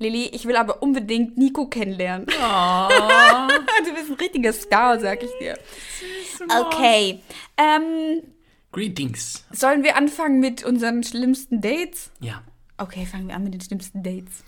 [0.00, 2.26] Lilly, ich will aber unbedingt Nico kennenlernen.
[2.28, 5.58] du bist ein richtiger Star, sag ich dir.
[6.60, 7.20] Okay.
[7.56, 8.22] Ähm,
[8.70, 9.44] Greetings.
[9.50, 12.10] sollen wir anfangen mit unseren schlimmsten Dates?
[12.20, 12.42] Ja.
[12.76, 14.44] Okay, fangen wir an mit den schlimmsten Dates.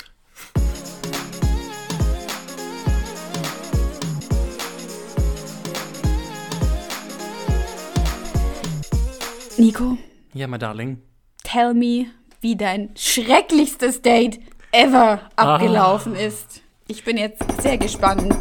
[9.58, 9.98] Nico,
[10.32, 10.98] Ja, my darling.
[11.42, 12.06] tell me,
[12.40, 14.38] wie dein schrecklichstes Date
[14.72, 16.62] ever abgelaufen ist.
[16.86, 18.34] Ich bin jetzt sehr gespannt.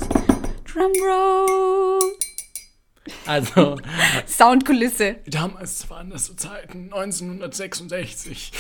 [0.72, 2.00] Drumroll.
[3.26, 3.78] Also,
[4.28, 5.16] Soundkulisse.
[5.26, 8.52] damals waren das so Zeiten 1966.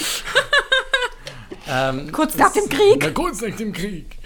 [1.67, 2.97] ähm, Kurz nach dem Krieg.
[3.01, 4.17] Na, kurz nach dem Krieg.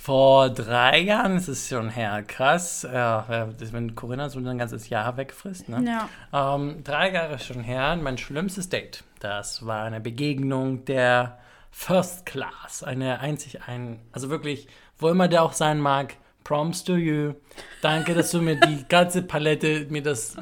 [0.00, 2.22] Vor drei Jahren ist es schon her.
[2.26, 2.86] Krass.
[2.90, 5.68] Ja, wenn Corinna so ein ganzes Jahr wegfrisst.
[5.68, 5.84] Ne?
[6.32, 6.56] Ja.
[6.56, 7.96] Ähm, drei Jahre schon her.
[7.96, 9.04] Mein schlimmstes Date.
[9.18, 11.38] Das war eine Begegnung der
[11.70, 12.82] First Class.
[12.82, 16.16] Eine einzig ein, also wirklich, wo immer der auch sein mag.
[16.44, 17.34] Proms to you.
[17.82, 20.36] Danke, dass du mir die ganze Palette, mir das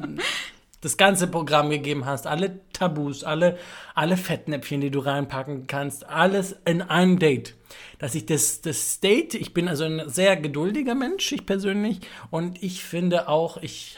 [0.81, 3.57] das ganze Programm gegeben hast, alle Tabus, alle,
[3.95, 7.55] alle Fettnäpfchen, die du reinpacken kannst, alles in einem Date.
[7.99, 11.99] Dass ich das, das Date, ich bin also ein sehr geduldiger Mensch, ich persönlich,
[12.31, 13.97] und ich finde auch, ich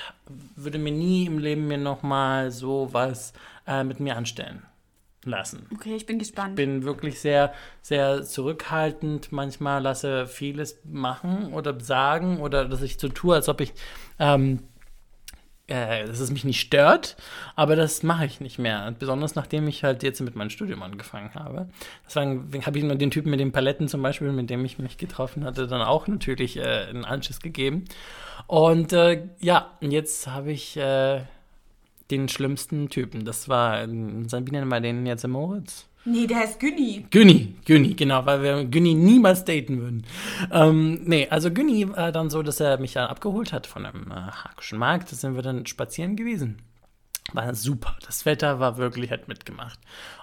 [0.56, 3.34] würde mir nie im Leben mir nochmal so was
[3.68, 4.64] äh, mit mir anstellen
[5.24, 6.56] lassen Okay, ich bin gespannt.
[6.56, 9.32] bin wirklich sehr, sehr zurückhaltend.
[9.32, 13.74] Manchmal lasse vieles machen oder sagen oder dass ich so tue, als ob ich,
[14.20, 14.64] ähm,
[15.68, 17.16] äh, dass es mich nicht stört,
[17.56, 18.94] aber das mache ich nicht mehr.
[18.98, 21.70] Besonders nachdem ich halt jetzt mit meinem Studium angefangen habe.
[22.06, 24.98] Deswegen habe ich nur den Typen mit den Paletten zum Beispiel, mit dem ich mich
[24.98, 27.86] getroffen hatte, dann auch natürlich äh, einen Anschiss gegeben.
[28.48, 31.22] Und äh, ja, jetzt habe ich äh,
[32.12, 33.26] den schlimmsten Typen.
[33.26, 35.88] Das war, ähm, wie nennen wir den jetzt, Moritz?
[36.04, 37.06] Nee, der heißt Günni.
[37.12, 40.06] Günni, Günni, genau, weil wir Günni niemals daten würden.
[40.52, 44.10] Ähm, nee, also Günni war dann so, dass er mich dann abgeholt hat von einem
[44.10, 45.12] äh, Hakischen Markt.
[45.12, 46.58] Da sind wir dann spazieren gewesen.
[47.34, 47.96] War super.
[48.06, 49.80] Das Wetter war wirklich, hat mitgemacht.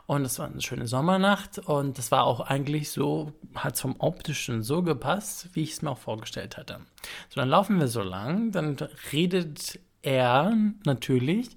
[0.07, 3.97] Und es war eine schöne Sommernacht und das war auch eigentlich so, hat es vom
[3.99, 6.81] Optischen so gepasst, wie ich es mir auch vorgestellt hatte.
[7.29, 8.77] So, dann laufen wir so lang, dann
[9.13, 11.51] redet er natürlich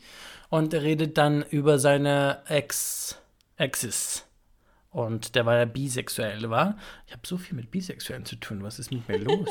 [0.49, 3.17] und redet dann über seine Ex,
[3.57, 4.25] Exes.
[4.93, 6.75] Und der war ja bisexuell, war.
[7.07, 8.61] Ich habe so viel mit Bisexuellen zu tun.
[8.61, 9.47] Was ist mit mir los?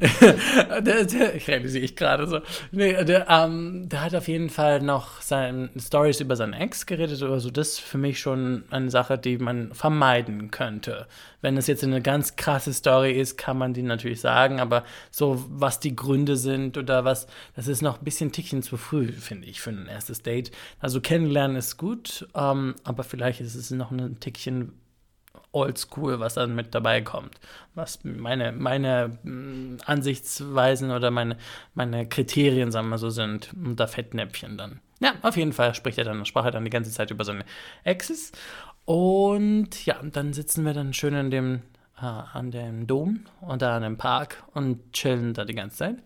[0.00, 2.40] der, der, ich realisiere ich gerade so.
[2.72, 7.22] Nee, der, ähm, der hat auf jeden Fall noch seine Stories über seinen Ex geredet
[7.22, 7.52] oder so.
[7.52, 11.06] Das ist für mich schon eine Sache, die man vermeiden könnte.
[11.40, 15.44] Wenn es jetzt eine ganz krasse Story ist, kann man die natürlich sagen, aber so,
[15.48, 19.46] was die Gründe sind oder was, das ist noch ein bisschen Tickchen zu früh, finde
[19.46, 20.50] ich, für ein erstes Date.
[20.80, 24.72] Also kennenlernen ist gut, ähm, aber vielleicht ist es noch ein Tickchen
[25.52, 27.40] oldschool, was dann mit dabei kommt.
[27.74, 31.36] Was meine, meine mh, Ansichtsweisen oder meine,
[31.74, 34.80] meine Kriterien, sagen wir so, sind unter Fettnäpfchen dann.
[35.00, 37.44] Ja, auf jeden Fall spricht er dann, sprach er dann die ganze Zeit über seine
[37.84, 38.32] Exes.
[38.84, 41.62] Und ja, dann sitzen wir dann schön in dem,
[41.96, 45.96] äh, an dem Dom und da an dem Park und chillen da die ganze Zeit.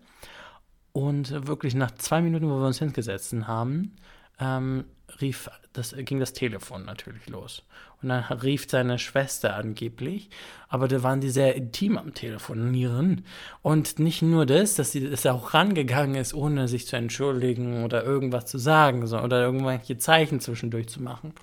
[0.91, 3.95] Und wirklich nach zwei Minuten, wo wir uns hingesetzt haben,
[4.39, 4.85] ähm,
[5.21, 7.63] rief das, ging das Telefon natürlich los.
[8.01, 10.29] Und dann rief seine Schwester angeblich,
[10.69, 13.25] aber da waren die sehr intim am Telefonieren.
[13.61, 17.83] Und nicht nur das, dass sie dass er auch rangegangen ist, ohne sich zu entschuldigen
[17.83, 21.33] oder irgendwas zu sagen so, oder irgendwelche Zeichen zwischendurch zu machen.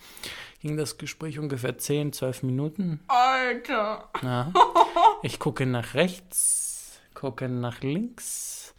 [0.60, 3.00] Ging das Gespräch ungefähr 10, 12 Minuten.
[3.08, 4.08] Alter.
[4.22, 4.52] Ja.
[5.24, 8.74] Ich gucke nach rechts, gucke nach links,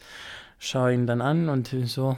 [0.60, 2.18] schaue ihn dann an und so,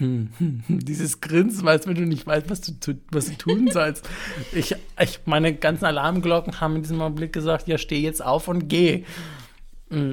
[0.68, 4.08] dieses Grinsen, als wenn du nicht weißt, was du, was du tun sollst.
[4.52, 8.68] Ich, ich, meine ganzen Alarmglocken haben in diesem Augenblick gesagt, ja, steh jetzt auf und
[8.68, 9.04] geh.
[9.90, 10.12] Mm.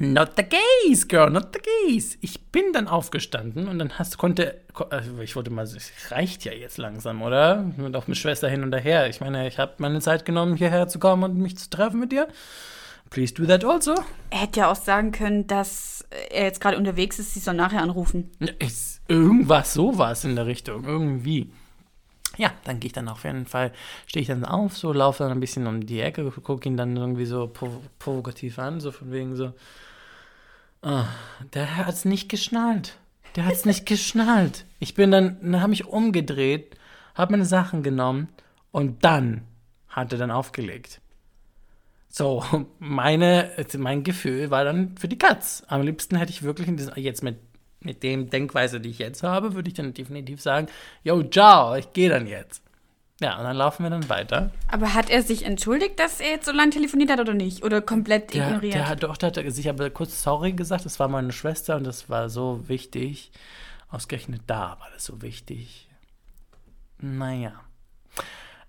[0.00, 2.18] Not the gays, girl, not the gays.
[2.20, 6.44] Ich bin dann aufgestanden und dann hast, konnte, ko- also ich wollte mal, es reicht
[6.44, 7.72] ja jetzt langsam, oder?
[7.78, 9.08] Und auch mit Schwester hin und her.
[9.08, 12.10] Ich meine, ich habe meine Zeit genommen, hierher zu kommen und mich zu treffen mit
[12.10, 12.26] dir.
[13.10, 13.94] Please do that also.
[14.30, 17.82] Er hätte ja auch sagen können, dass er jetzt gerade unterwegs ist, sie soll nachher
[17.82, 18.30] anrufen.
[18.58, 21.50] Ist irgendwas, sowas in der Richtung, irgendwie.
[22.36, 23.72] Ja, dann gehe ich dann auf jeden Fall,
[24.06, 26.96] stehe ich dann auf, so laufe dann ein bisschen um die Ecke, gucke ihn dann
[26.96, 29.54] irgendwie so provo provokativ an, so von wegen so,
[30.82, 31.06] ah,
[31.54, 32.98] der hat's nicht geschnallt.
[33.36, 34.66] Der hat's nicht geschnallt.
[34.80, 36.76] Ich bin dann, dann habe ich umgedreht,
[37.14, 38.28] habe meine Sachen genommen
[38.70, 39.42] und dann
[39.88, 41.00] hat er dann aufgelegt.
[42.16, 42.42] So,
[42.78, 45.62] meine, mein Gefühl war dann für die Katz.
[45.68, 47.36] Am liebsten hätte ich wirklich in diesem, jetzt mit,
[47.80, 50.68] mit dem Denkweise, die ich jetzt habe, würde ich dann definitiv sagen,
[51.04, 52.62] yo, ciao, ich gehe dann jetzt.
[53.20, 54.50] Ja, und dann laufen wir dann weiter.
[54.68, 57.62] Aber hat er sich entschuldigt, dass er jetzt so lange telefoniert hat oder nicht?
[57.62, 58.74] Oder komplett Der, ignoriert?
[58.74, 61.84] der hat doch, der hat sich aber kurz sorry gesagt, das war meine Schwester und
[61.84, 63.30] das war so wichtig.
[63.90, 65.90] Ausgerechnet da war das so wichtig.
[66.98, 67.52] Naja.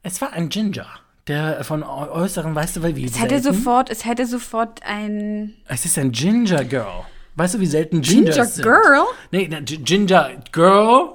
[0.03, 3.89] Es war ein Ginger, der von äu- äußeren, weißt du, weil wie es hätte sofort,
[3.89, 7.03] es hätte sofort ein Es ist ein Ginger Girl.
[7.37, 8.63] Weißt du, wie selten Gingers Ginger sind?
[8.63, 9.05] Girl?
[9.31, 11.09] Nee, na, Ginger Girl.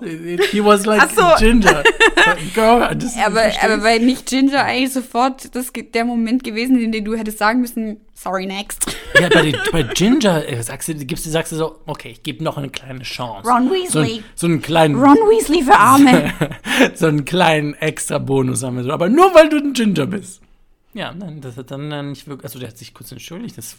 [0.52, 1.22] He was like so.
[1.38, 1.82] Ginger.
[2.54, 2.94] Girl.
[2.94, 7.16] Das, Aber, aber bei nicht Ginger eigentlich sofort das, der Moment gewesen, in dem du
[7.16, 8.86] hättest sagen müssen, sorry, next.
[9.20, 12.44] ja, bei, bei Ginger äh, sagst du, gibst du, sagst du so, okay, ich gebe
[12.44, 13.50] noch eine kleine Chance.
[13.50, 14.18] Ron So, Weasley.
[14.18, 16.32] ein, so einen kleinen, Ron Weasley für Arme.
[16.94, 18.92] so einen kleinen extra Bonus haben wir so.
[18.92, 20.40] Aber nur weil du ein Ginger bist.
[20.94, 23.74] Ja, nein, das hat dann äh, nicht wirklich, also der hat sich kurz entschuldigt, das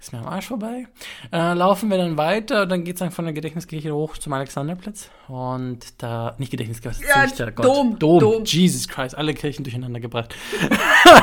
[0.00, 0.86] ist mir am Arsch vorbei.
[1.32, 4.32] Äh, laufen wir dann weiter, und dann geht es dann von der Gedächtniskirche hoch zum
[4.32, 5.10] Alexanderplatz.
[5.28, 7.66] Und da, nicht Gedächtniskirche, Ja, nicht der Gott.
[7.66, 8.20] Dom, Dom.
[8.20, 8.44] Dom.
[8.44, 10.34] Jesus Christ, alle Kirchen durcheinander gebracht.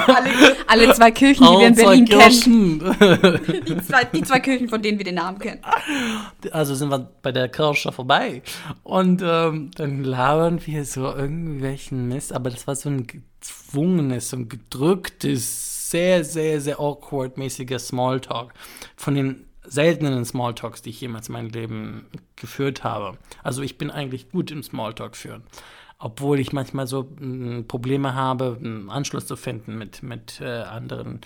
[0.08, 0.30] alle,
[0.68, 3.64] alle zwei Kirchen, die wir in Berlin kennen.
[3.68, 5.62] Die zwei, die zwei Kirchen, von denen wir den Namen kennen.
[6.52, 8.42] Also sind wir bei der Kirche vorbei.
[8.84, 14.38] Und ähm, dann labern wir so irgendwelchen Mist, aber das war so ein gezwungenes, so
[14.38, 18.54] ein gedrücktes, sehr, sehr, sehr awkward-mäßiger Smalltalk.
[18.96, 23.18] Von den seltenen Smalltalks, die ich jemals in meinem Leben geführt habe.
[23.44, 25.44] Also ich bin eigentlich gut im Smalltalk führen.
[26.00, 31.22] Obwohl ich manchmal so mh, Probleme habe, einen Anschluss zu finden mit, mit äh, anderen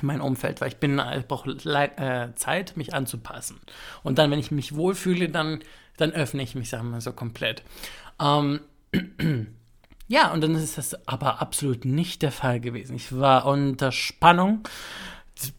[0.00, 3.58] in meinem Umfeld, weil ich bin, ich brauche äh, Zeit, mich anzupassen.
[4.02, 5.60] Und dann, wenn ich mich wohlfühle, dann,
[5.96, 7.62] dann öffne ich mich, sagen wir mal so, komplett.
[8.20, 8.60] Ähm,
[10.08, 12.96] ja, und dann ist das aber absolut nicht der Fall gewesen.
[12.96, 14.66] Ich war unter Spannung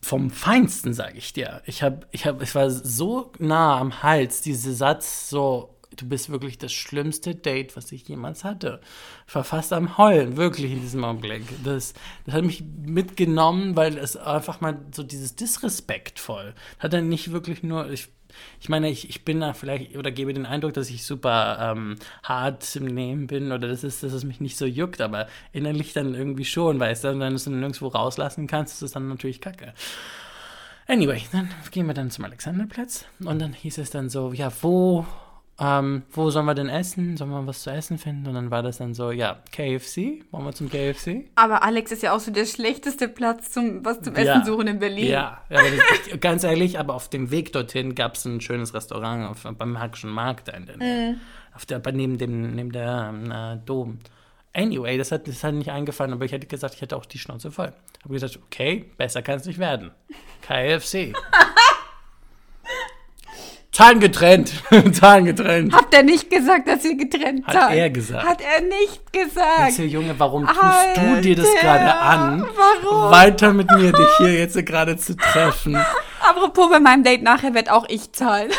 [0.02, 1.62] vom Feinsten, sage ich dir.
[1.66, 6.30] Ich habe, ich habe, ich war so nah am Hals, dieser Satz so, du bist
[6.30, 8.82] wirklich das schlimmste Date, was ich jemals hatte.
[9.28, 11.44] Ich war fast am Heulen, wirklich in diesem Augenblick.
[11.64, 11.94] Das,
[12.26, 17.64] das hat mich mitgenommen, weil es einfach mal so dieses disrespektvoll hat dann nicht wirklich
[17.64, 18.10] nur, ich,
[18.60, 21.96] ich meine, ich, ich bin da vielleicht oder gebe den Eindruck, dass ich super ähm,
[22.24, 25.94] hart im Nehmen bin oder das ist, dass es mich nicht so juckt, aber innerlich
[25.94, 28.92] dann irgendwie schon, weißt du, und wenn du es dann nirgendwo rauslassen kannst, ist es
[28.92, 29.74] dann natürlich kacke.
[30.88, 35.06] Anyway, dann gehen wir dann zum Alexanderplatz und dann hieß es dann so, ja, wo,
[35.60, 37.18] ähm, wo sollen wir denn essen?
[37.18, 38.28] Sollen wir was zu essen finden?
[38.28, 41.26] Und dann war das dann so, ja, KFC, wollen wir zum KFC?
[41.36, 44.22] Aber Alex ist ja auch so der schlechteste Platz zum was zum Ja.
[44.22, 45.08] Essen suchen in Berlin.
[45.08, 48.74] Ja, ja aber das, ganz ehrlich, aber auf dem Weg dorthin gab es ein schönes
[48.74, 51.18] Restaurant auf, beim Hackischen Markt in der Nähe.
[51.54, 54.00] Auf der, neben dem, neben der ähm, äh, Dom.
[54.54, 57.20] Anyway, das hat, das hat nicht eingefallen, aber ich hätte gesagt, ich hätte auch die
[57.20, 57.72] Schnauze voll.
[58.04, 59.92] Habe gesagt, okay, besser kann es nicht werden.
[60.42, 61.14] KFC.
[63.80, 64.52] Zahlen getrennt.
[64.92, 65.74] Zahlen getrennt.
[65.74, 67.78] Habt ihr nicht gesagt, dass ihr getrennt Hat seid?
[67.78, 68.28] er gesagt.
[68.28, 69.72] Hat er nicht gesagt.
[69.72, 72.46] So, Junge, warum tust du dir das gerade an,
[72.84, 73.10] warum?
[73.10, 75.78] weiter mit mir dich hier jetzt gerade zu treffen?
[76.20, 78.52] Apropos, bei meinem Date nachher wird auch ich zahlen.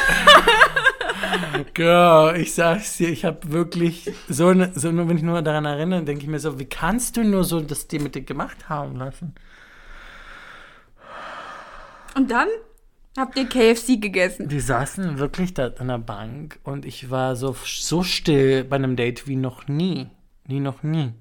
[1.74, 5.66] Girl, ich sag's dir, ich habe wirklich so, eine, so nur wenn ich nur daran
[5.66, 8.70] erinnere, denke ich mir so, wie kannst du nur so das dir mit dir gemacht
[8.70, 9.34] haben lassen?
[12.14, 12.48] Und dann
[13.16, 14.50] habt ihr KFC gegessen.
[14.50, 18.96] Wir saßen wirklich da an der Bank und ich war so, so still bei einem
[18.96, 20.08] Date wie noch nie.
[20.44, 21.12] Wie noch nie.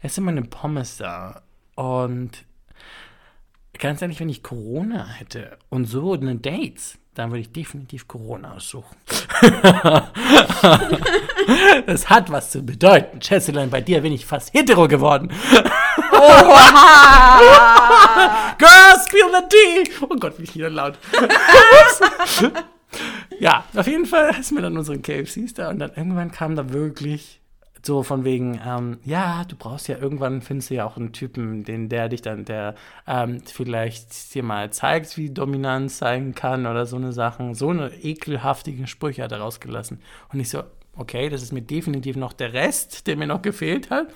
[0.00, 1.42] Es sind meine Pommes da.
[1.74, 2.44] Und
[3.78, 8.54] ganz ehrlich, wenn ich Corona hätte und so eine Dates, dann würde ich definitiv Corona
[8.54, 8.96] aussuchen.
[11.86, 13.22] das hat was zu bedeuten.
[13.22, 15.28] Schätzelein, bei dir bin ich fast hetero geworden.
[18.58, 19.84] Girl, spill the tea!
[20.08, 20.98] Oh Gott, wie ich wieder laut.
[23.40, 26.72] Ja, auf jeden Fall essen wir dann unseren KFCs da und dann irgendwann kam da
[26.72, 27.40] wirklich
[27.84, 31.64] so von wegen, ähm, ja, du brauchst ja irgendwann, findest du ja auch einen Typen,
[31.64, 32.74] den der dich dann, der
[33.06, 37.54] ähm, vielleicht dir mal zeigt, wie Dominanz sein kann oder so eine Sachen.
[37.54, 40.00] So eine ekelhaftige Sprüche hat er rausgelassen.
[40.32, 40.62] Und ich so,
[40.96, 44.08] okay, das ist mir definitiv noch der Rest, der mir noch gefehlt hat.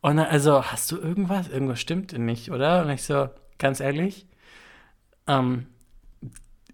[0.00, 1.48] Und dann, also, hast du irgendwas?
[1.48, 2.82] Irgendwas stimmt nicht, oder?
[2.82, 4.26] Und ich so, ganz ehrlich,
[5.26, 5.66] ähm,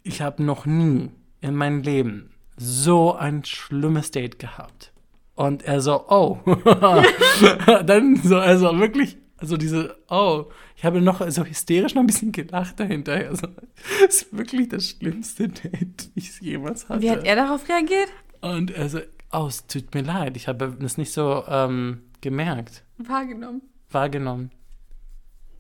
[0.03, 1.11] ich habe noch nie
[1.41, 4.94] in meinem Leben so ein schlimmes Date gehabt.
[5.35, 6.39] Und er so, oh.
[7.87, 10.47] Dann so, also wirklich, also diese, oh.
[10.77, 13.15] Ich habe noch so hysterisch noch ein bisschen gelacht dahinter.
[13.15, 13.47] Also,
[14.05, 17.03] das ist wirklich das schlimmste Date, ich es jemals hatte.
[17.03, 18.09] Wie hat er darauf reagiert?
[18.41, 19.01] Und er so,
[19.33, 23.63] oh, es tut mir leid, ich habe das nicht so ähm, gemerkt, Wahrgenommen.
[23.91, 24.51] wahrgenommen.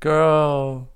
[0.00, 0.88] Girl.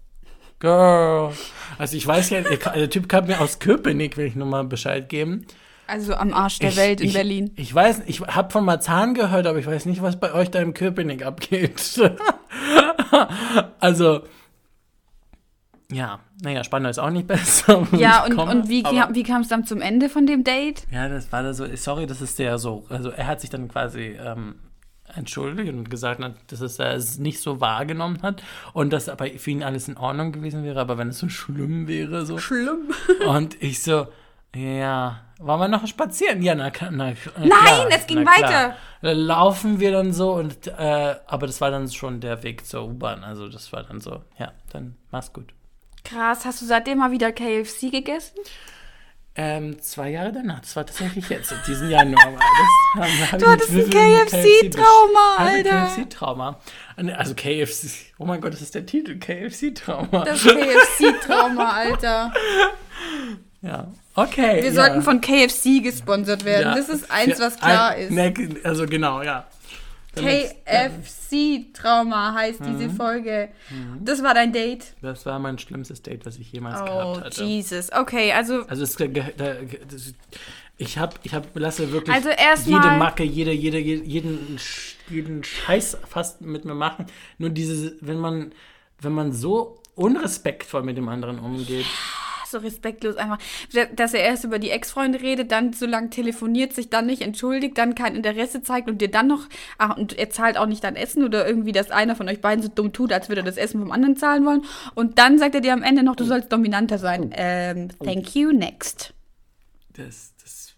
[0.59, 1.33] Girl.
[1.79, 4.65] Also ich weiß ja, der, der Typ kam mir aus Köpenick, will ich nur mal
[4.65, 5.47] Bescheid geben.
[5.89, 7.51] Also am Arsch der ich, Welt in ich, Berlin.
[7.57, 10.61] Ich weiß, ich habe von Marzahn gehört, aber ich weiß nicht, was bei euch da
[10.61, 11.99] im Köpenick abgeht.
[13.81, 14.21] also,
[15.91, 17.89] ja, naja, Spandau ist auch nicht besser.
[17.93, 20.87] Ja, und, komme, und wie, wie kam es dann zum Ende von dem Date?
[20.91, 23.69] Ja, das war da so, sorry, das ist der so, also er hat sich dann
[23.69, 24.57] quasi ähm,
[25.15, 28.43] entschuldigt und gesagt, dass es er es nicht so wahrgenommen hat
[28.75, 31.89] und dass aber für ihn alles in Ordnung gewesen wäre, aber wenn es so schlimm
[31.89, 32.37] wäre, so.
[32.37, 32.93] Schlimm.
[33.27, 34.09] Und ich so,
[34.55, 36.43] ja, wollen wir noch spazieren?
[36.43, 38.77] Ja, na, na, na Nein, es ging weiter.
[39.03, 42.85] Da laufen wir dann so und, äh, aber das war dann schon der Weg zur
[42.85, 45.55] U-Bahn, also das war dann so, ja, dann mach's gut.
[46.05, 48.39] Krass, hast du seitdem mal wieder KFC gegessen?
[49.41, 52.25] Ähm, zwei Jahre danach, das war tatsächlich jetzt, diesen Januar.
[52.25, 52.41] war
[52.97, 55.87] Das, ähm, hab Du hattest ein KFC-Trauma, Alter.
[55.87, 56.61] KFC-Trauma.
[56.97, 60.25] Also KFC, oh mein Gott, das ist der Titel, KFC-Trauma.
[60.25, 62.33] Das KFC-Trauma, Alter.
[63.61, 64.63] Ja, okay.
[64.63, 64.73] Wir ja.
[64.73, 66.69] sollten von KFC gesponsert werden.
[66.69, 66.75] Ja.
[66.77, 68.17] Das ist eins, Ja, was klar ist.
[68.65, 69.47] Also genau, ja.
[70.15, 72.79] KFC-Trauma heißt Mhm.
[72.79, 73.49] diese Folge.
[74.01, 74.95] Das war dein Date?
[75.03, 77.45] Das war mein schlimmstes Date, was ich jemals Oh, gehabt hatte.
[77.45, 77.93] Jesus.
[77.93, 78.97] Okay, also Also es,
[80.79, 82.31] ich habe, ich hab, lasse wirklich Also
[82.65, 84.59] jede Macke, jede, jede, jede, jeden,
[85.09, 87.07] jeden Scheiß fast mit mir machen.
[87.39, 88.53] Nur diese, wenn man,
[89.01, 91.87] wenn man so unrespektvoll mit dem anderen umgeht.
[92.51, 93.39] So respektlos einfach,
[93.95, 97.79] dass er erst über die Ex-Freunde redet, dann so lange telefoniert, sich dann nicht entschuldigt,
[97.79, 99.47] dann kein Interesse zeigt und dir dann noch,
[99.79, 102.63] ach, und er zahlt auch nicht dein Essen oder irgendwie, dass einer von euch beiden
[102.63, 104.65] so dumm tut, als würde er das Essen vom anderen zahlen wollen.
[104.95, 107.31] Und dann sagt er dir am Ende noch, du sollst dominanter sein.
[107.35, 109.15] Ähm, thank you, next.
[109.95, 110.75] Das, das,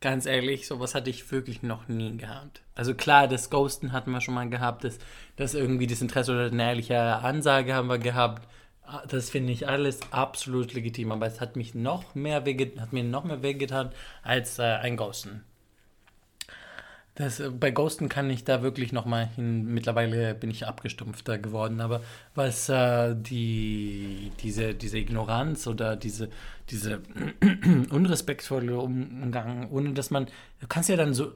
[0.00, 2.62] ganz ehrlich, sowas hatte ich wirklich noch nie gehabt.
[2.74, 4.98] Also klar, das Ghosten hatten wir schon mal gehabt, das,
[5.36, 8.46] das irgendwie das Interesse oder eine ehrliche Ansage haben wir gehabt.
[8.84, 12.44] Ah, Das finde ich alles absolut legitim, aber es hat mich noch mehr
[12.78, 13.90] hat mir noch mehr wehgetan
[14.22, 15.42] als äh, ein Ghosten.
[17.14, 19.66] Das, äh, bei Ghosten kann ich da wirklich noch mal hin.
[19.74, 22.02] Mittlerweile bin ich abgestumpfter geworden, aber
[22.34, 26.30] was äh, die diese diese Ignoranz oder diese
[26.70, 27.02] diese
[27.90, 30.26] unrespektvolle Umgang, ohne dass man
[30.60, 31.32] du kannst ja dann so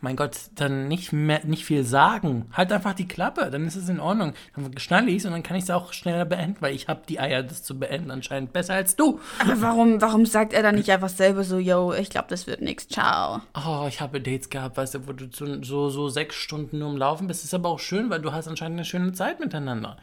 [0.00, 2.46] mein Gott, dann nicht mehr, nicht viel sagen.
[2.52, 4.34] Halt einfach die Klappe, dann ist es in Ordnung.
[4.54, 7.02] Dann schnalle ich es und dann kann ich es auch schneller beenden, weil ich habe
[7.08, 9.20] die Eier, das zu beenden, anscheinend besser als du.
[9.38, 12.60] Aber warum, warum sagt er dann nicht einfach selber so, yo, ich glaube, das wird
[12.60, 13.40] nix, ciao.
[13.54, 15.28] Oh, ich habe Dates gehabt, weißt du, wo du
[15.62, 17.44] so, so, sechs Stunden nur am Laufen bist.
[17.44, 19.96] Ist aber auch schön, weil du hast anscheinend eine schöne Zeit miteinander.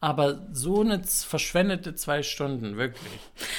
[0.00, 3.10] Aber so eine verschwendete zwei Stunden, wirklich.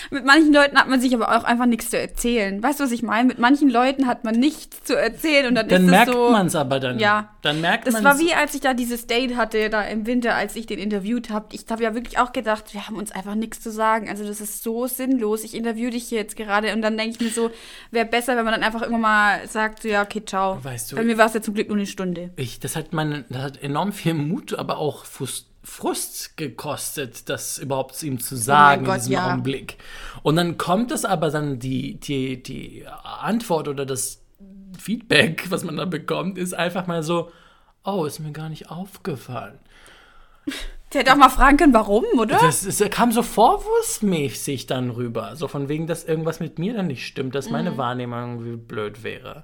[0.10, 2.64] Mit manchen Leuten hat man sich aber auch einfach nichts zu erzählen.
[2.64, 3.28] Weißt du, was ich meine?
[3.28, 6.30] Mit manchen Leuten hat man nichts zu erzählen und dann, Dann ist merkt es so.
[6.30, 6.98] man es aber dann.
[6.98, 7.36] Ja.
[7.42, 10.36] Dann merkt Das man war wie als ich da dieses Date hatte, da im Winter,
[10.36, 11.48] als ich den interviewt habe.
[11.54, 14.08] Ich habe ja wirklich auch gedacht, wir haben uns einfach nichts zu sagen.
[14.10, 15.44] Also das ist so sinnlos.
[15.44, 17.52] Ich interview dich hier jetzt gerade und dann denke ich mir so,
[17.92, 20.64] wäre besser, wenn man dann einfach irgendwann mal sagt, so ja, okay, ciao.
[20.64, 22.30] Weißt du- Bei mir war es ja zum Glück nur eine Stunde.
[22.38, 27.58] Ich, das hat meine, das hat enorm viel Mut, aber auch Frust, Frust gekostet, das
[27.58, 29.28] überhaupt ihm zu sagen Gott, in diesem ja.
[29.28, 29.78] Augenblick.
[30.24, 34.22] Und dann kommt es aber dann die, die, die Antwort oder das
[34.78, 37.32] Feedback, was man da bekommt, ist einfach mal so,
[37.84, 39.60] oh, ist mir gar nicht aufgefallen.
[40.92, 42.40] Der hätte auch mal fragen können, warum, oder?
[42.40, 45.36] Das ist, kam so vorwurfsmäßig dann rüber.
[45.36, 47.52] So von wegen, dass irgendwas mit mir dann nicht stimmt, dass Mhm.
[47.52, 49.44] meine Wahrnehmung irgendwie blöd wäre.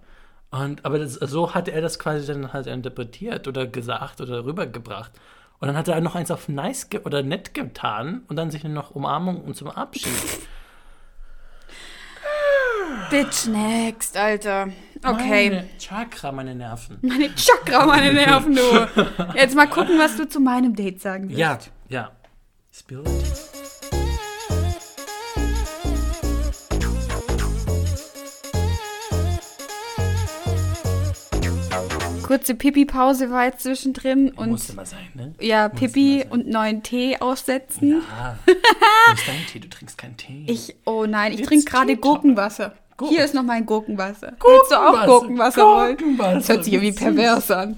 [0.50, 5.12] Und, aber das, so hat er das quasi dann halt interpretiert oder gesagt oder rübergebracht.
[5.60, 8.92] Und dann hat er noch eins auf nice oder nett getan und dann sich noch
[8.92, 10.12] Umarmung und zum Abschied.
[13.10, 14.70] Bitch next, Alter.
[15.04, 15.50] Okay.
[15.50, 16.98] Meine Chakra, meine Nerven.
[17.02, 18.88] Meine Chakra, meine Nerven, du.
[19.36, 21.40] Jetzt mal gucken, was du zu meinem Date sagen wirst.
[21.40, 21.58] Ja,
[21.90, 22.12] ja.
[22.72, 23.06] Spirit.
[32.26, 35.34] Kurze Pipi-Pause war jetzt zwischendrin und Muss immer sein, ne?
[35.40, 38.02] ja, Muss Pipi und neuen Tee aussetzen.
[38.20, 38.52] Ah, wo
[39.14, 39.60] ist dein Tee?
[39.60, 40.46] Du trinkst keinen Tee.
[40.48, 42.74] Ich, oh nein, ich trinke gerade Gurkenwasser.
[42.98, 44.38] Gurken- Hier ist noch mein Gurkenwasser.
[44.42, 45.98] Willst du auch Gurkenwasser wollen?
[45.98, 46.34] Gurkenwasser.
[46.36, 47.76] Das hört sich irgendwie pervers an.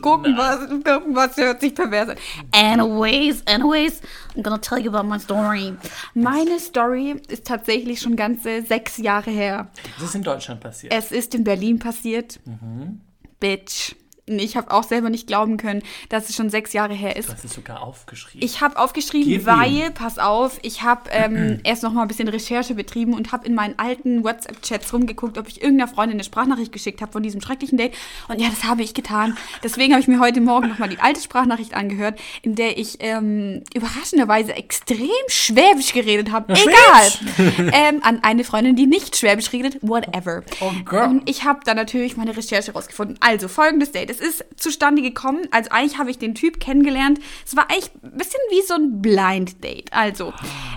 [0.00, 2.16] Gurkenwasser, Gurkenwasser hört sich pervers an.
[2.52, 4.00] Anyways, anyways,
[4.36, 5.74] I'm gonna tell you about my story.
[6.14, 9.68] Meine Story ist tatsächlich schon ganze sechs Jahre her.
[9.98, 10.92] Das ist in Deutschland passiert.
[10.92, 12.38] Es ist in Berlin passiert.
[12.44, 13.00] Mhm.
[13.42, 13.96] Bitch.
[14.26, 17.28] Ich habe auch selber nicht glauben können, dass es schon sechs Jahre her ist.
[17.28, 18.46] Du hast es sogar aufgeschrieben.
[18.46, 19.46] Ich habe aufgeschrieben, Gib ihm.
[19.46, 23.46] weil, pass auf, ich habe ähm, erst noch mal ein bisschen Recherche betrieben und habe
[23.46, 27.40] in meinen alten WhatsApp-Chats rumgeguckt, ob ich irgendeiner Freundin eine Sprachnachricht geschickt habe von diesem
[27.40, 27.94] schrecklichen Date.
[28.28, 29.36] Und ja, das habe ich getan.
[29.64, 32.98] Deswegen habe ich mir heute Morgen noch mal die alte Sprachnachricht angehört, in der ich
[33.00, 36.52] ähm, überraschenderweise extrem schwäbisch geredet habe.
[36.52, 37.72] Egal.
[37.72, 39.78] ähm, an eine Freundin, die nicht schwäbisch redet.
[39.82, 40.44] Whatever.
[40.60, 41.08] Oh, girl.
[41.08, 43.16] Und ich habe dann natürlich meine Recherche rausgefunden.
[43.18, 44.11] Also, folgendes Date.
[44.12, 45.48] Es ist zustande gekommen.
[45.50, 47.18] Also, eigentlich habe ich den Typ kennengelernt.
[47.46, 49.92] Es war eigentlich ein bisschen wie so ein Blind Date.
[49.92, 50.32] Also,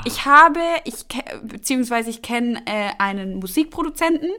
[0.05, 1.05] ich habe, ich
[1.43, 4.29] beziehungsweise ich kenne äh, einen Musikproduzenten.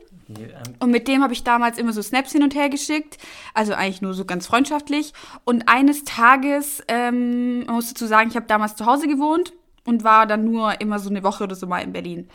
[0.80, 3.16] Und mit dem habe ich damals immer so Snaps hin und her geschickt.
[3.54, 5.12] Also eigentlich nur so ganz freundschaftlich.
[5.44, 9.52] Und eines Tages, ähm, man muss dazu sagen, ich habe damals zu Hause gewohnt
[9.86, 12.28] und war dann nur immer so eine Woche oder so mal in Berlin.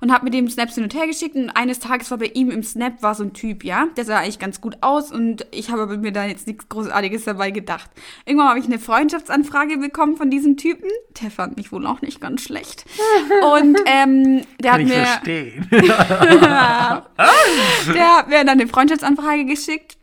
[0.00, 1.36] Und habe mit dem Snaps hin und her geschickt.
[1.36, 3.86] Und eines Tages war bei ihm im Snap war so ein Typ, ja.
[3.96, 5.12] Der sah eigentlich ganz gut aus.
[5.12, 7.90] Und ich habe mir da jetzt nichts Großartiges dabei gedacht.
[8.24, 10.88] Irgendwann habe ich eine Freundschaftsanfrage bekommen von diesem Typen.
[11.22, 12.84] Der fand mich wohl auch nicht ganz schlecht.
[13.54, 15.68] Und ähm, der hat kann ich mir verstehen.
[17.94, 19.96] der hat mir dann eine Freundschaftsanfrage geschickt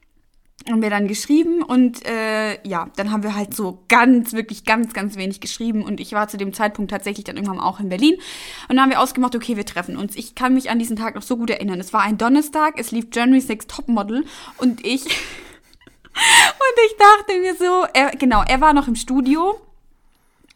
[0.73, 4.93] und mir dann geschrieben und äh, ja, dann haben wir halt so ganz, wirklich ganz,
[4.93, 8.15] ganz wenig geschrieben und ich war zu dem Zeitpunkt tatsächlich dann irgendwann auch in Berlin
[8.15, 10.15] und dann haben wir ausgemacht, okay, wir treffen uns.
[10.15, 11.79] Ich kann mich an diesen Tag noch so gut erinnern.
[11.79, 14.25] Es war ein Donnerstag, es lief Germany's Next Topmodel
[14.57, 19.59] und ich und ich dachte mir so, er, genau, er war noch im Studio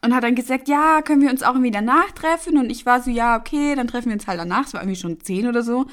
[0.03, 2.57] und hat dann gesagt, ja, können wir uns auch irgendwie danach treffen?
[2.57, 4.65] Und ich war so, ja, okay, dann treffen wir uns halt danach.
[4.65, 5.85] Es war irgendwie schon zehn oder so.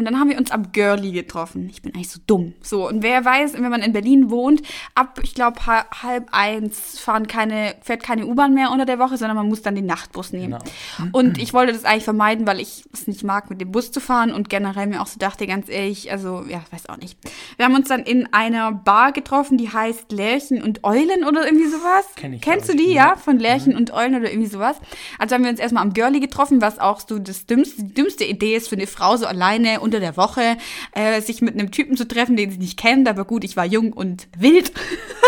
[0.00, 1.68] Und dann haben wir uns am Girlie getroffen.
[1.70, 2.54] Ich bin eigentlich so dumm.
[2.62, 4.62] So, und wer weiß, wenn man in Berlin wohnt,
[4.94, 9.36] ab, ich glaube, halb eins fahren keine, fährt keine U-Bahn mehr unter der Woche, sondern
[9.36, 10.58] man muss dann den Nachtbus nehmen.
[10.96, 11.10] Genau.
[11.12, 14.00] Und ich wollte das eigentlich vermeiden, weil ich es nicht mag, mit dem Bus zu
[14.00, 17.18] fahren und generell mir auch so dachte, ganz ehrlich, also, ja, weiß auch nicht.
[17.58, 21.68] Wir haben uns dann in einer Bar getroffen, die heißt Lärchen und Eulen oder irgendwie
[21.68, 22.06] sowas.
[22.16, 23.16] Kenn ich, Kennst du die, ja.
[23.16, 24.76] Von Lärchen und Eulen oder irgendwie sowas.
[25.18, 28.24] Also haben wir uns erstmal am Girlie getroffen, was auch so das dümmste, die dümmste
[28.24, 30.56] Idee ist für eine Frau, so alleine unter der Woche,
[30.92, 33.08] äh, sich mit einem Typen zu treffen, den sie nicht kennt.
[33.08, 34.72] Aber gut, ich war jung und wild.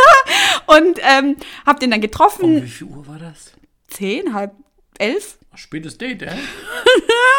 [0.67, 2.63] und ähm, hab den dann Um getroffen.
[2.63, 3.53] wie viel Uhr war das?
[3.89, 4.53] Zehn, halb
[4.99, 5.39] elf.
[5.55, 6.31] Spätes Date, äh?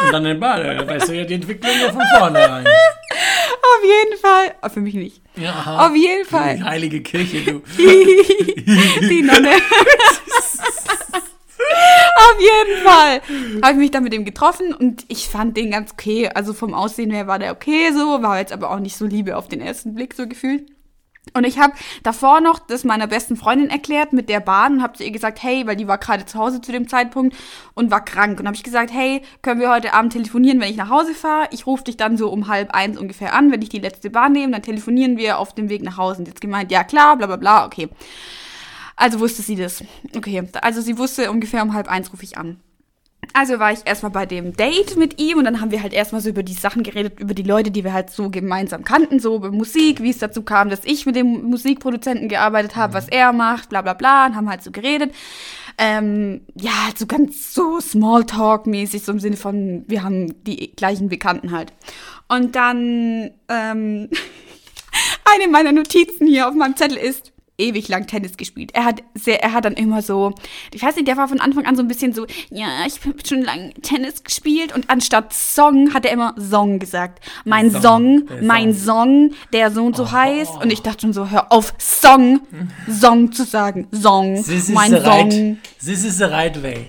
[0.06, 0.64] Und dann den Bad.
[0.64, 2.66] Da weißt du ja die Entwicklung ja von vornherein.
[2.68, 4.54] Auf jeden Fall.
[4.62, 5.22] Aber für mich nicht.
[5.36, 5.88] Ja.
[5.88, 6.64] Auf jeden Die Fall.
[6.64, 7.62] heilige Kirche, du.
[7.78, 9.50] die Nonne.
[12.34, 13.22] Auf jeden Fall
[13.62, 16.30] habe ich mich dann mit ihm getroffen und ich fand den ganz okay.
[16.34, 19.38] Also vom Aussehen her war der okay so, war jetzt aber auch nicht so Liebe
[19.38, 20.66] auf den ersten Blick so gefühlt.
[21.34, 24.98] Und ich habe davor noch das meiner besten Freundin erklärt mit der Bahn und habe
[24.98, 27.36] zu ihr gesagt, hey, weil die war gerade zu Hause zu dem Zeitpunkt
[27.76, 28.40] und war krank.
[28.40, 31.48] Und habe ich gesagt, hey, können wir heute Abend telefonieren, wenn ich nach Hause fahre?
[31.52, 34.34] Ich rufe dich dann so um halb eins ungefähr an, wenn ich die letzte Bahn
[34.34, 36.20] nehme, dann telefonieren wir auf dem Weg nach Hause.
[36.20, 37.88] Und jetzt gemeint, ja klar, bla bla bla, okay.
[38.96, 39.84] Also wusste sie das.
[40.16, 42.60] Okay, also sie wusste ungefähr um halb eins rufe ich an.
[43.32, 46.22] Also war ich erstmal bei dem Date mit ihm und dann haben wir halt erstmal
[46.22, 49.36] so über die Sachen geredet, über die Leute, die wir halt so gemeinsam kannten, so
[49.36, 53.32] über Musik, wie es dazu kam, dass ich mit dem Musikproduzenten gearbeitet habe, was er
[53.32, 55.14] macht, bla bla bla, und haben halt so geredet.
[55.78, 61.10] Ähm, ja, halt so ganz so Smalltalk-mäßig, so im Sinne von, wir haben die gleichen
[61.10, 61.74] Bekannten halt.
[62.28, 64.10] Und dann, ähm,
[65.34, 68.72] eine meiner Notizen hier auf meinem Zettel ist, ewig lang Tennis gespielt.
[68.74, 70.34] Er hat sehr, er hat dann immer so,
[70.74, 73.18] ich weiß nicht, der war von Anfang an so ein bisschen so, ja, ich habe
[73.26, 77.24] schon lange Tennis gespielt und anstatt Song hat er immer Song gesagt.
[77.46, 80.62] Mein Song, Song, mein Song, der so und so heißt.
[80.62, 82.42] Und ich dachte schon so, hör auf, Song,
[82.90, 83.88] Song zu sagen.
[83.92, 85.04] Song, This is, mein Song.
[85.04, 86.88] right, this is the right way.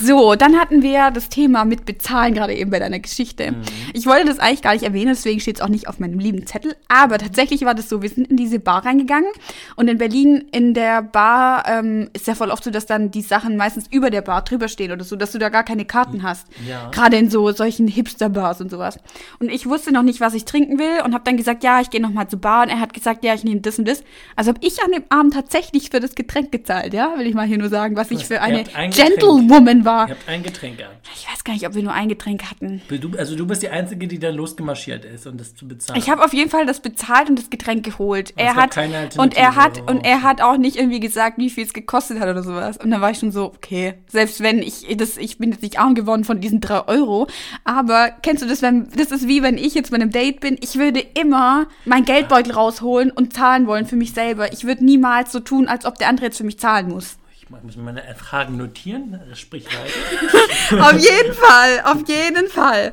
[0.00, 3.52] So, dann hatten wir das Thema mit Bezahlen gerade eben bei deiner Geschichte.
[3.52, 3.62] Mhm.
[3.92, 6.46] Ich wollte das eigentlich gar nicht erwähnen, deswegen steht es auch nicht auf meinem lieben
[6.46, 6.76] Zettel.
[6.88, 9.30] Aber tatsächlich war das so, wir sind in diese Bar reingegangen
[9.74, 13.10] und in in Berlin in der Bar ähm, ist ja voll oft so, dass dann
[13.10, 15.86] die Sachen meistens über der Bar drüber stehen oder so, dass du da gar keine
[15.86, 16.46] Karten hast.
[16.66, 16.90] Ja.
[16.90, 18.98] Gerade in so solchen Hipster-Bars und sowas.
[19.38, 21.88] Und ich wusste noch nicht, was ich trinken will und habe dann gesagt, ja, ich
[21.88, 22.64] gehe noch mal zur Bar.
[22.64, 24.04] Und er hat gesagt, ja, ich nehme das und das.
[24.36, 27.46] Also habe ich an dem Abend tatsächlich für das Getränk gezahlt, ja, will ich mal
[27.46, 28.90] hier nur sagen, was ich für eine ein.
[28.90, 30.08] Gentlewoman war.
[30.08, 31.08] Ihr habt ein Getränk gehabt.
[31.14, 32.82] Ich weiß gar nicht, ob wir nur ein Getränk hatten.
[32.88, 35.98] Du, also du bist die Einzige, die da losgemarschiert ist, um das zu bezahlen.
[35.98, 38.34] Ich habe auf jeden Fall das bezahlt und das Getränk geholt.
[38.36, 39.85] Er gab hat und er hat.
[39.86, 42.76] Und er hat auch nicht irgendwie gesagt, wie viel es gekostet hat oder sowas.
[42.76, 45.78] Und dann war ich schon so, okay, selbst wenn ich das, ich bin jetzt nicht
[45.78, 47.26] arm geworden von diesen drei Euro,
[47.64, 50.56] aber kennst du das, wenn das ist wie wenn ich jetzt bei einem Date bin,
[50.60, 54.52] ich würde immer mein Geldbeutel rausholen und zahlen wollen für mich selber.
[54.52, 57.16] Ich würde niemals so tun, als ob der andere jetzt für mich zahlen muss.
[57.38, 59.20] Ich muss mir meine Fragen notieren.
[59.34, 60.84] Sprich weiter.
[60.84, 62.92] auf jeden Fall, auf jeden Fall.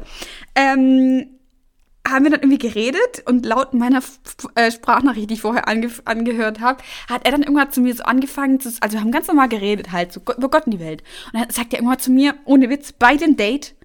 [0.54, 1.28] Ähm,
[2.08, 4.02] haben wir dann irgendwie geredet und laut meiner
[4.56, 8.04] äh, Sprachnachricht, die ich vorher ange angehört habe, hat er dann irgendwann zu mir so
[8.04, 11.04] angefangen zu, also wir haben ganz normal geredet halt, so über Gott und die Welt.
[11.32, 13.76] Und dann sagt er irgendwann zu mir, ohne Witz, bei dem Date,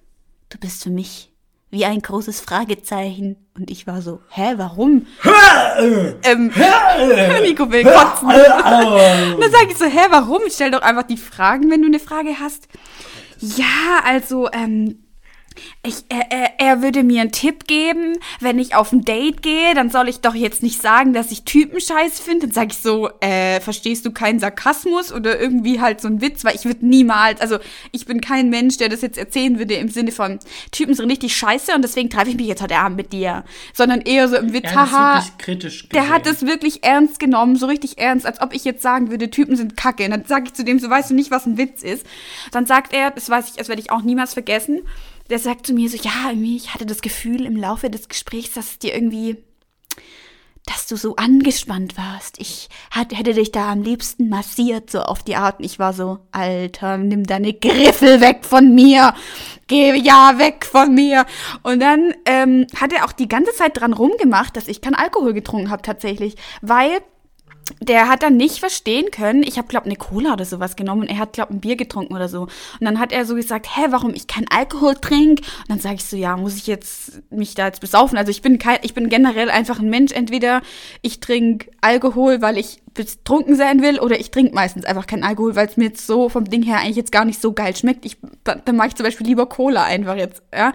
[0.49, 1.31] du bist für mich
[1.71, 3.37] wie ein großes Fragezeichen.
[3.55, 5.05] Und ich war so, hä, warum?
[6.23, 6.47] ähm,
[7.43, 8.27] Nico will kotzen.
[8.29, 10.41] Und dann sage ich so, hä, warum?
[10.49, 12.67] Stell doch einfach die Fragen, wenn du eine Frage hast.
[13.39, 15.03] Ja, also, ähm,
[15.85, 19.89] ich, er, er, würde mir einen Tipp geben, wenn ich auf ein Date gehe, dann
[19.89, 22.47] soll ich doch jetzt nicht sagen, dass ich Typen scheiß finde.
[22.47, 26.43] Dann sage ich so, äh, verstehst du keinen Sarkasmus oder irgendwie halt so ein Witz,
[26.43, 27.57] weil ich würde niemals, also
[27.91, 30.39] ich bin kein Mensch, der das jetzt erzählen würde im Sinne von
[30.71, 33.43] Typen sind richtig scheiße und deswegen treffe ich mich jetzt heute Abend mit dir,
[33.73, 35.23] sondern eher so im Witz, haha.
[35.93, 39.29] Der hat es wirklich ernst genommen, so richtig ernst, als ob ich jetzt sagen würde,
[39.29, 40.05] Typen sind kacke.
[40.05, 42.05] Und dann sage ich zu dem, so weißt du nicht, was ein Witz ist.
[42.51, 44.81] Dann sagt er, das weiß ich, das werde ich auch niemals vergessen.
[45.29, 48.53] Der sagt zu mir so, ja, irgendwie, ich hatte das Gefühl im Laufe des Gesprächs,
[48.53, 49.37] dass es dir irgendwie,
[50.65, 52.39] dass du so angespannt warst.
[52.39, 55.59] Ich hat, hätte dich da am liebsten massiert, so auf die Art.
[55.59, 59.13] Und ich war so, Alter, nimm deine Griffel weg von mir.
[59.67, 61.25] Geh ja weg von mir.
[61.63, 65.33] Und dann ähm, hat er auch die ganze Zeit dran rumgemacht, dass ich keinen Alkohol
[65.33, 67.01] getrunken habe tatsächlich, weil
[67.79, 71.09] der hat dann nicht verstehen können, ich habe, glaube eine Cola oder sowas genommen und
[71.09, 72.43] er hat, glaube ein Bier getrunken oder so.
[72.43, 72.51] Und
[72.81, 75.43] dann hat er so gesagt, hä, warum ich keinen Alkohol trinke?
[75.43, 78.17] Und dann sage ich so, ja, muss ich jetzt mich da jetzt besaufen?
[78.17, 80.11] Also ich bin kein, ich bin generell einfach ein Mensch.
[80.11, 80.61] Entweder
[81.01, 85.55] ich trinke Alkohol, weil ich betrunken sein will, oder ich trinke meistens einfach keinen Alkohol,
[85.55, 88.05] weil es mir jetzt so vom Ding her eigentlich jetzt gar nicht so geil schmeckt.
[88.05, 90.73] Ich, dann, mache ich zum Beispiel lieber Cola einfach jetzt, ja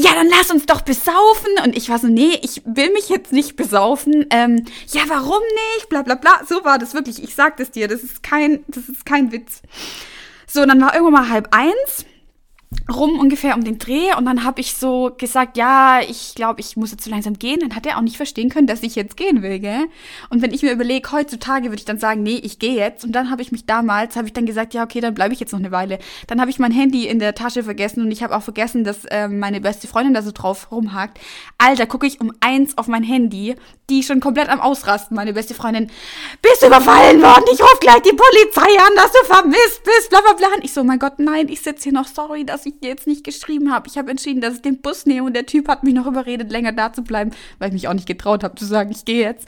[0.00, 1.50] ja, dann lass uns doch besaufen.
[1.64, 4.26] Und ich war so, nee, ich will mich jetzt nicht besaufen.
[4.30, 5.42] Ähm, ja, warum
[5.76, 5.88] nicht?
[5.88, 6.40] Bla bla bla.
[6.48, 7.22] So war das wirklich.
[7.22, 7.88] Ich sag das dir.
[7.88, 9.62] Das ist kein, das ist kein Witz.
[10.46, 12.04] So, dann war irgendwann mal halb eins
[12.88, 16.76] rum ungefähr um den Dreh und dann habe ich so gesagt, ja, ich glaube, ich
[16.76, 17.60] muss jetzt so langsam gehen.
[17.60, 19.86] Dann hat er auch nicht verstehen können, dass ich jetzt gehen will, gell?
[20.28, 23.04] Und wenn ich mir überlege, heutzutage würde ich dann sagen, nee, ich gehe jetzt.
[23.04, 25.40] Und dann habe ich mich damals, habe ich dann gesagt, ja, okay, dann bleibe ich
[25.40, 25.98] jetzt noch eine Weile.
[26.28, 29.00] Dann habe ich mein Handy in der Tasche vergessen und ich habe auch vergessen, dass
[29.10, 31.18] ähm, meine beste Freundin da so drauf rumhakt.
[31.58, 33.56] Alter, gucke ich um eins auf mein Handy,
[33.88, 35.90] die schon komplett am Ausrasten, meine beste Freundin.
[36.40, 37.44] Bist du überfallen worden?
[37.52, 40.48] Ich rufe gleich die Polizei an, dass du vermisst bist, bla bla bla.
[40.62, 43.24] Ich so, mein Gott, nein, ich sitze hier noch, sorry, dass ich dir jetzt nicht
[43.24, 43.88] geschrieben habe.
[43.88, 46.50] Ich habe entschieden, dass ich den Bus nehme und der Typ hat mich noch überredet,
[46.50, 49.22] länger da zu bleiben, weil ich mich auch nicht getraut habe zu sagen, ich gehe
[49.22, 49.46] jetzt.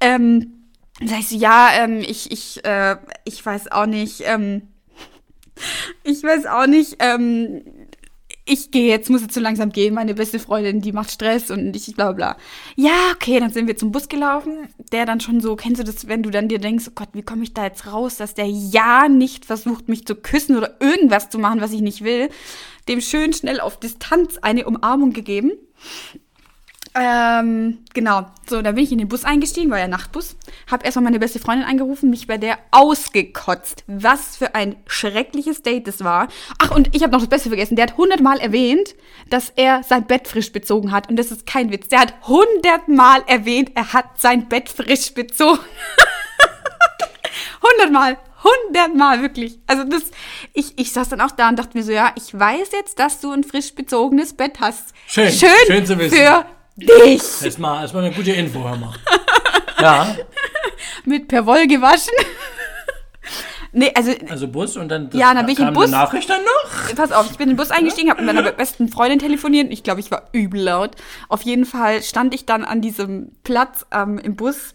[0.00, 0.66] Ähm,
[1.04, 4.62] sag ich so, ja, ähm, ich, ich, äh, ich weiß auch nicht, ähm,
[6.04, 7.62] ich weiß auch nicht, ähm,
[8.50, 11.74] ich gehe jetzt, muss jetzt so langsam gehen, meine beste Freundin, die macht Stress und
[11.76, 12.36] ich bla bla.
[12.74, 16.08] Ja, okay, dann sind wir zum Bus gelaufen, der dann schon so, kennst du das,
[16.08, 18.46] wenn du dann dir denkst, oh Gott, wie komme ich da jetzt raus, dass der
[18.46, 22.28] ja nicht versucht, mich zu küssen oder irgendwas zu machen, was ich nicht will,
[22.88, 25.52] dem schön schnell auf Distanz eine Umarmung gegeben.
[26.94, 28.26] Ähm, genau.
[28.48, 30.36] So, da bin ich in den Bus eingestiegen, war ja Nachtbus.
[30.68, 33.84] Hab erstmal meine beste Freundin angerufen, mich bei der ausgekotzt.
[33.86, 36.26] Was für ein schreckliches Date das war.
[36.58, 37.76] Ach, und ich habe noch das Beste vergessen.
[37.76, 38.96] Der hat hundertmal erwähnt,
[39.28, 41.08] dass er sein Bett frisch bezogen hat.
[41.08, 41.88] Und das ist kein Witz.
[41.88, 45.60] Der hat hundertmal erwähnt, er hat sein Bett frisch bezogen.
[47.62, 48.18] hundertmal.
[48.42, 49.58] Hundertmal, wirklich.
[49.66, 50.04] Also das,
[50.54, 53.20] ich, ich saß dann auch da und dachte mir so, ja, ich weiß jetzt, dass
[53.20, 54.94] du ein frisch bezogenes Bett hast.
[55.06, 56.16] Schön, Schön, schön zu wissen.
[56.16, 56.46] für
[56.80, 57.22] dich.
[57.42, 58.92] Erstmal, erstmal eine gute Info, hör mal.
[59.80, 60.14] Ja,
[61.06, 62.12] Mit Perwoll gewaschen.
[63.72, 65.90] nee, also, also Bus und dann Ja, dann bin ich im Bus.
[65.90, 66.94] Nachricht dann noch.
[66.94, 69.72] pass auf, ich bin in den Bus eingestiegen, habe mit meiner besten Freundin telefoniert.
[69.72, 70.96] Ich glaube, ich war übel laut.
[71.30, 74.74] Auf jeden Fall stand ich dann an diesem Platz ähm, im Bus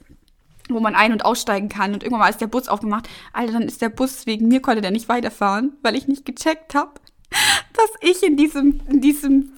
[0.68, 1.94] wo man ein- und aussteigen kann.
[1.94, 3.08] Und irgendwann mal ist der Bus aufgemacht.
[3.34, 6.74] Alter, dann ist der Bus, wegen mir konnte der nicht weiterfahren, weil ich nicht gecheckt
[6.74, 6.94] habe,
[7.74, 9.52] dass ich in diesem, in diesem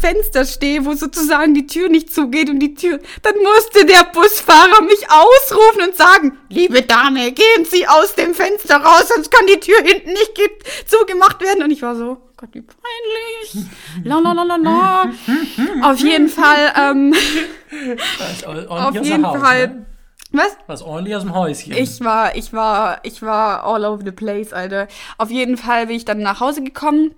[0.00, 4.82] Fenster stehe, wo sozusagen die Tür nicht zugeht und die Tür, dann musste der Busfahrer
[4.82, 9.60] mich ausrufen und sagen, liebe Dame, gehen Sie aus dem Fenster raus, sonst kann die
[9.60, 10.50] Tür hinten nicht ge-
[10.86, 11.62] zugemacht werden.
[11.62, 13.64] Und ich war so, Gott, wie peinlich.
[14.04, 15.10] La la la la la.
[15.90, 17.14] Auf jeden Fall, ähm,
[18.68, 19.86] auf jeden Fall.
[20.32, 20.56] Was?
[20.66, 21.72] Was ordentlich aus dem Häuschen.
[21.72, 24.88] Ich war, ich war, ich war all over the place, Alter.
[25.18, 27.14] Auf jeden Fall bin ich dann nach Hause gekommen.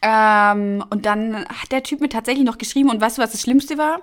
[0.00, 3.42] Ähm, und dann hat der Typ mir tatsächlich noch geschrieben und weißt du, was das
[3.42, 4.00] Schlimmste war?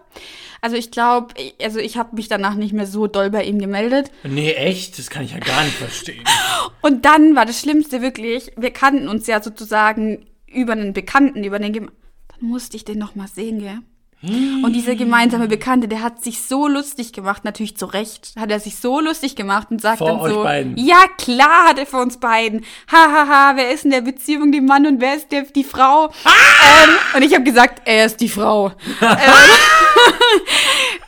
[0.62, 4.12] Also ich glaube, also ich habe mich danach nicht mehr so doll bei ihm gemeldet.
[4.24, 5.00] nee, echt?
[5.00, 6.24] Das kann ich ja gar nicht verstehen.
[6.82, 11.58] Und dann war das Schlimmste wirklich, wir kannten uns ja sozusagen über einen Bekannten, über
[11.58, 11.90] den Gem
[12.28, 13.80] Dann musste ich den noch mal sehen, gell?
[14.24, 18.60] Und dieser gemeinsame Bekannte, der hat sich so lustig gemacht, natürlich zu Recht, hat er
[18.60, 20.78] sich so lustig gemacht und sagt Vor dann euch so, beiden.
[20.78, 24.52] ja klar hat er vor uns beiden, hahaha, ha, ha, wer ist in der Beziehung
[24.52, 26.12] die Mann und wer ist der, die Frau?
[26.26, 28.68] Ähm, und ich habe gesagt, er ist die Frau.
[29.02, 29.18] ähm,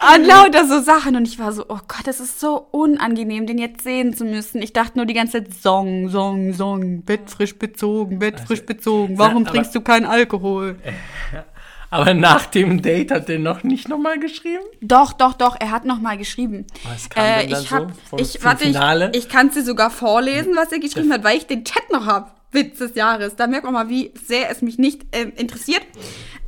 [0.15, 3.59] und lauter so Sachen und ich war so, oh Gott, das ist so unangenehm, den
[3.59, 4.61] jetzt sehen zu müssen.
[4.63, 9.19] Ich dachte nur die ganze Zeit, Song, Song, Song, Bett frisch bezogen, Bett frisch bezogen,
[9.19, 10.77] warum Also, trinkst du keinen Alkohol?
[11.93, 14.63] Aber nach dem Date hat er noch nicht nochmal geschrieben?
[14.81, 16.65] Doch, doch, doch, er hat noch mal geschrieben.
[16.85, 19.11] Was kam Äh, denn ich so hab, vom- ich, warte, ich, Finale?
[19.13, 22.05] ich kann es dir sogar vorlesen, was er geschrieben hat, weil ich den Chat noch
[22.07, 22.41] hab.
[22.51, 23.35] Witz des Jahres.
[23.35, 25.81] Da merkt man mal, wie sehr es mich nicht ähm, interessiert.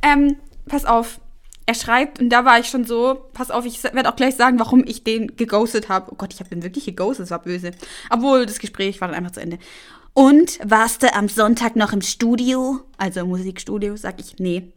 [0.02, 0.36] Ähm,
[0.68, 1.20] pass auf.
[1.68, 4.58] Er schreibt, und da war ich schon so, pass auf, ich werde auch gleich sagen,
[4.60, 6.12] warum ich den geghostet habe.
[6.12, 7.72] Oh Gott, ich habe den wirklich geghostet, das war böse.
[8.10, 9.58] Obwohl, das Gespräch war dann einfach zu Ende.
[10.14, 12.80] Und warst du am Sonntag noch im Studio?
[12.98, 14.72] Also im Musikstudio, sag ich, nee.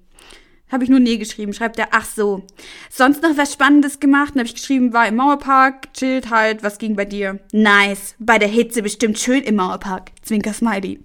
[0.72, 1.53] Habe ich nur nee geschrieben.
[1.53, 2.45] Schreibt er, ach so.
[2.89, 4.32] Sonst noch was Spannendes gemacht?
[4.34, 7.39] Dann habe ich geschrieben, war im Mauerpark, chillt halt, was ging bei dir?
[7.51, 8.15] Nice.
[8.20, 10.11] Bei der Hitze bestimmt schön im Mauerpark.
[10.22, 10.99] Zwinker Smiley.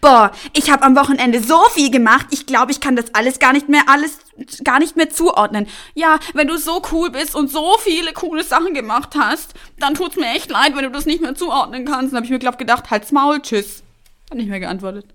[0.00, 2.26] Boah, ich habe am Wochenende so viel gemacht.
[2.30, 4.18] Ich glaube, ich kann das alles gar nicht mehr alles
[4.64, 5.66] gar nicht mehr zuordnen.
[5.94, 10.16] Ja, wenn du so cool bist und so viele coole Sachen gemacht hast, dann tut's
[10.16, 12.12] mir echt leid, wenn du das nicht mehr zuordnen kannst.
[12.12, 13.82] Dann habe ich mir glaub gedacht, halt's Maul, tschüss.
[14.30, 15.06] Hat nicht mehr geantwortet.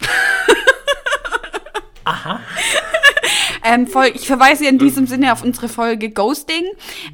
[3.64, 6.64] Ähm, voll, ich verweise in diesem Sinne auf unsere Folge Ghosting.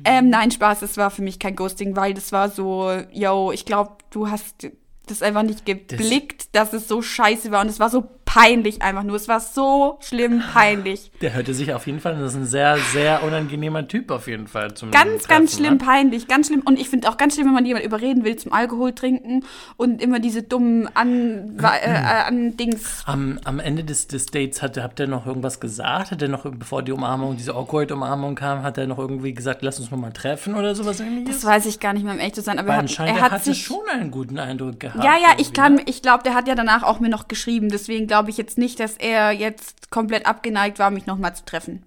[0.04, 3.64] Ähm, nein, Spaß, es war für mich kein Ghosting, weil das war so, yo, ich
[3.64, 4.68] glaube, du hast
[5.06, 9.04] das einfach nicht geblickt, dass es so scheiße war und es war so peinlich einfach
[9.04, 9.14] nur.
[9.16, 11.12] Es war so schlimm peinlich.
[11.20, 14.48] Der hörte sich auf jeden Fall, das ist ein sehr, sehr unangenehmer Typ auf jeden
[14.48, 14.74] Fall.
[14.74, 15.78] Zum Ganz, Treffen, ganz schlimm, ne?
[15.78, 16.62] peinlich, ganz schlimm.
[16.64, 19.44] Und ich finde auch ganz schlimm, wenn man jemand überreden will zum Alkohol trinken
[19.76, 21.94] und immer diese dummen an, äh, äh,
[22.26, 23.04] an Dings.
[23.06, 26.10] Am, am Ende des, des Dates hat, habt ihr noch irgendwas gesagt?
[26.10, 29.62] Hat er noch, bevor die Umarmung, diese awkward Umarmung kam, hat er noch irgendwie gesagt,
[29.62, 31.44] lass uns mal treffen oder sowas Das ähnliches?
[31.44, 32.58] weiß ich gar nicht mehr, um echt zu sein.
[32.58, 35.04] Aber er hat, er hat hatte sich schon einen guten Eindruck gehabt.
[35.04, 35.82] Ja, ja, ich kann, ne?
[35.86, 37.68] ich glaube, der hat ja danach auch mir noch geschrieben.
[37.68, 41.82] Deswegen glaube ich jetzt nicht, dass er jetzt komplett abgeneigt war, mich nochmal zu treffen.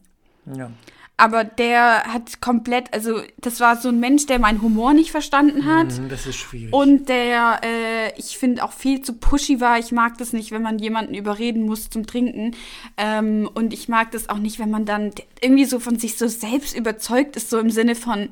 [0.56, 0.72] Ja.
[1.20, 5.66] Aber der hat komplett, also das war so ein Mensch, der meinen Humor nicht verstanden
[5.66, 5.98] hat.
[5.98, 6.72] Mhm, Das ist schwierig.
[6.72, 9.80] Und der, äh, ich finde, auch viel zu pushy war.
[9.80, 12.56] Ich mag das nicht, wenn man jemanden überreden muss zum Trinken.
[12.98, 15.12] Ähm, und ich mag das auch nicht, wenn man dann
[15.42, 18.30] irgendwie so von sich so selbst überzeugt ist, so im Sinne von,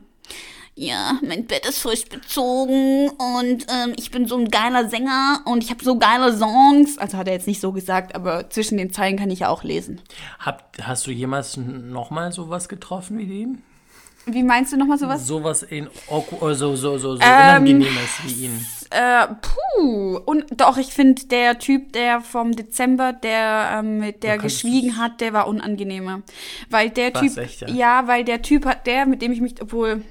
[0.76, 5.64] ja, mein Bett ist frisch bezogen und ähm, ich bin so ein geiler Sänger und
[5.64, 6.98] ich habe so geile Songs.
[6.98, 9.64] Also hat er jetzt nicht so gesagt, aber zwischen den Zeilen kann ich ja auch
[9.64, 10.02] lesen.
[10.38, 13.64] Hab, hast du jemals nochmal sowas getroffen wie den?
[14.26, 15.26] Wie meinst du nochmal sowas?
[15.26, 18.66] Sowas in äh, so, so, so, so Ähm, Unangenehmes wie ihn.
[18.90, 20.18] Äh, puh.
[20.26, 25.22] Und doch, ich finde, der Typ, der vom Dezember, der ähm, mit der geschwiegen hat,
[25.22, 26.22] der war unangenehmer.
[26.70, 27.38] Weil der Typ.
[27.38, 27.70] echt, ja?
[27.70, 30.04] ja, weil der Typ hat, der, mit dem ich mich, obwohl.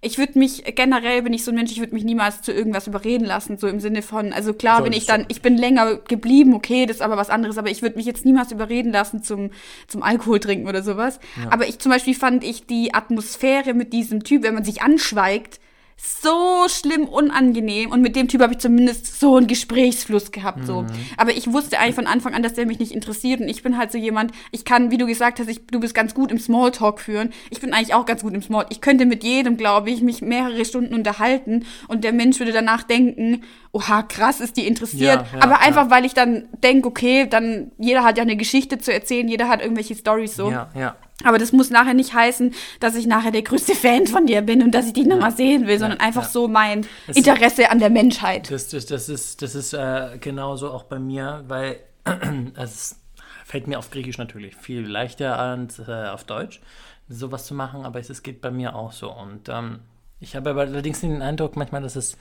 [0.00, 2.86] Ich würde mich, generell bin ich so ein Mensch, ich würde mich niemals zu irgendwas
[2.86, 6.54] überreden lassen, so im Sinne von, also klar bin ich dann, ich bin länger geblieben,
[6.54, 9.50] okay, das ist aber was anderes, aber ich würde mich jetzt niemals überreden lassen zum,
[9.88, 11.18] zum Alkohol trinken oder sowas.
[11.50, 15.58] Aber ich zum Beispiel fand ich die Atmosphäre mit diesem Typ, wenn man sich anschweigt,
[16.00, 20.86] so schlimm unangenehm und mit dem Typ habe ich zumindest so einen Gesprächsfluss gehabt so.
[21.16, 23.76] Aber ich wusste eigentlich von Anfang an, dass der mich nicht interessiert und ich bin
[23.76, 26.38] halt so jemand, ich kann, wie du gesagt hast, ich, du bist ganz gut im
[26.38, 27.30] Smalltalk führen.
[27.50, 28.72] Ich bin eigentlich auch ganz gut im Smalltalk.
[28.72, 32.84] Ich könnte mit jedem, glaube ich, mich mehrere Stunden unterhalten und der Mensch würde danach
[32.84, 33.42] denken,
[33.72, 35.26] oha, krass, ist die interessiert.
[35.32, 35.90] Ja, ja, Aber einfach, ja.
[35.90, 39.60] weil ich dann denke, okay, dann jeder hat ja eine Geschichte zu erzählen, jeder hat
[39.60, 40.50] irgendwelche Stories so.
[40.50, 40.96] Ja, ja.
[41.24, 44.62] Aber das muss nachher nicht heißen, dass ich nachher der größte Fan von dir bin
[44.62, 46.28] und dass ich dich nochmal sehen will, sondern einfach ja.
[46.28, 48.50] so mein Es- Interesse an der Menschheit.
[48.50, 51.80] Das, das, das ist, das ist äh, genauso auch bei mir, weil
[52.56, 53.00] es
[53.44, 56.60] fällt mir auf Griechisch natürlich viel leichter als äh, auf Deutsch,
[57.08, 59.10] sowas zu machen, aber es, es geht bei mir auch so.
[59.10, 59.80] Und ähm,
[60.20, 62.16] Ich habe aber allerdings den Eindruck manchmal, dass es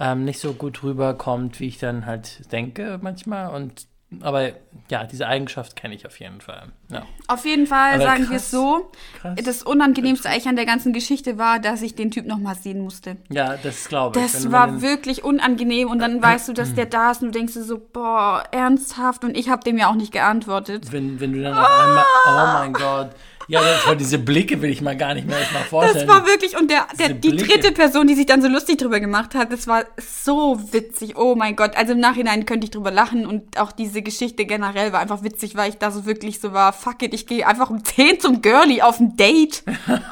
[0.00, 3.54] ähm, nicht so gut rüberkommt, wie ich dann halt denke manchmal.
[3.54, 3.86] Und
[4.22, 4.52] aber
[4.88, 6.72] ja, diese Eigenschaft kenne ich auf jeden Fall.
[6.90, 7.02] Ja.
[7.26, 8.90] Auf jeden Fall Aber sagen wir es so.
[9.20, 9.38] Krass.
[9.44, 13.18] Das Unangenehmste eigentlich an der ganzen Geschichte war, dass ich den Typ nochmal sehen musste.
[13.28, 14.24] Ja, das glaube ich.
[14.24, 17.52] Das war wirklich unangenehm und dann weißt du, dass der da ist und du denkst
[17.52, 20.90] dir so, boah, ernsthaft und ich habe dem ja auch nicht geantwortet.
[20.90, 23.10] Wenn, wenn du dann auf einmal, oh mein Gott.
[23.48, 26.08] Ja, das war diese Blicke will ich mal gar nicht mehr mal Das vorstellen.
[26.08, 29.34] war wirklich, und der, der, die dritte Person, die sich dann so lustig drüber gemacht
[29.34, 31.16] hat, das war so witzig.
[31.16, 31.74] Oh mein Gott.
[31.76, 35.56] Also im Nachhinein könnte ich drüber lachen und auch diese Geschichte generell war einfach witzig,
[35.56, 38.42] weil ich da so wirklich so war, fuck it, ich gehe einfach um 10 zum
[38.42, 39.62] Girlie auf ein Date.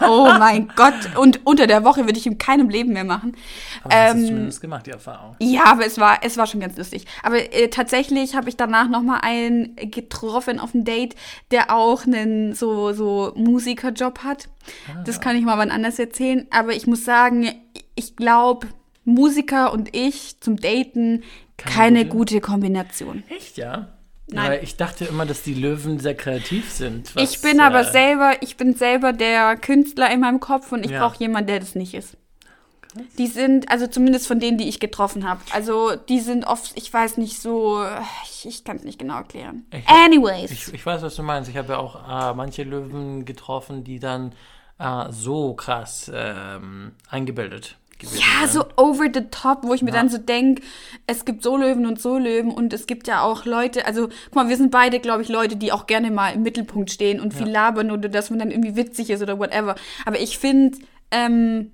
[0.01, 0.95] Oh mein Gott.
[1.17, 3.37] Und unter der Woche würde ich in keinem Leben mehr machen.
[3.85, 5.37] Aber hast du Ähm, zumindest gemacht, die Erfahrung.
[5.41, 7.05] Ja, aber es war, es war schon ganz lustig.
[7.23, 11.15] Aber äh, tatsächlich habe ich danach noch mal einen getroffen auf ein Date,
[11.51, 14.49] der auch einen so, so Musikerjob hat.
[15.05, 16.47] Das kann ich mal wann anders erzählen.
[16.51, 17.49] Aber ich muss sagen,
[17.95, 18.69] ich glaube,
[19.05, 21.23] Musiker und ich zum Daten
[21.57, 22.17] keine gute?
[22.37, 23.23] gute Kombination.
[23.29, 23.89] Echt, ja?
[24.29, 24.51] Nein.
[24.51, 27.15] Weil ich dachte immer, dass die Löwen sehr kreativ sind.
[27.15, 30.85] was, ich bin aber äh, selber, ich bin selber der Künstler in meinem Kopf und
[30.85, 31.07] ich Ja.
[31.07, 32.17] brauche jemanden, der das nicht ist.
[33.19, 35.41] Die sind, also zumindest von denen, die ich getroffen habe.
[35.53, 37.85] Also die sind oft, ich weiß nicht so,
[38.25, 39.67] ich, ich kann es nicht genau erklären.
[39.73, 40.51] Ich- Anyways.
[40.51, 41.51] Ich, ich weiß, was du meinst.
[41.51, 44.33] Ich habe ja auch äh, manche Löwen getroffen, die dann
[44.79, 50.19] äh, so krass ähm, eingebildet ja, so over the top, wo ich mir dann so
[50.19, 50.61] denke,
[51.07, 54.35] es gibt so Löwen und so Löwen und es gibt ja auch Leute, also guck
[54.35, 57.33] mal, wir sind beide, glaube ich, Leute, die auch gerne mal im Mittelpunkt stehen und
[57.33, 59.77] viel labern oder dass man dann irgendwie witzig ist oder whatever.
[60.05, 60.77] Aber ich finde,
[61.11, 61.73] ähm,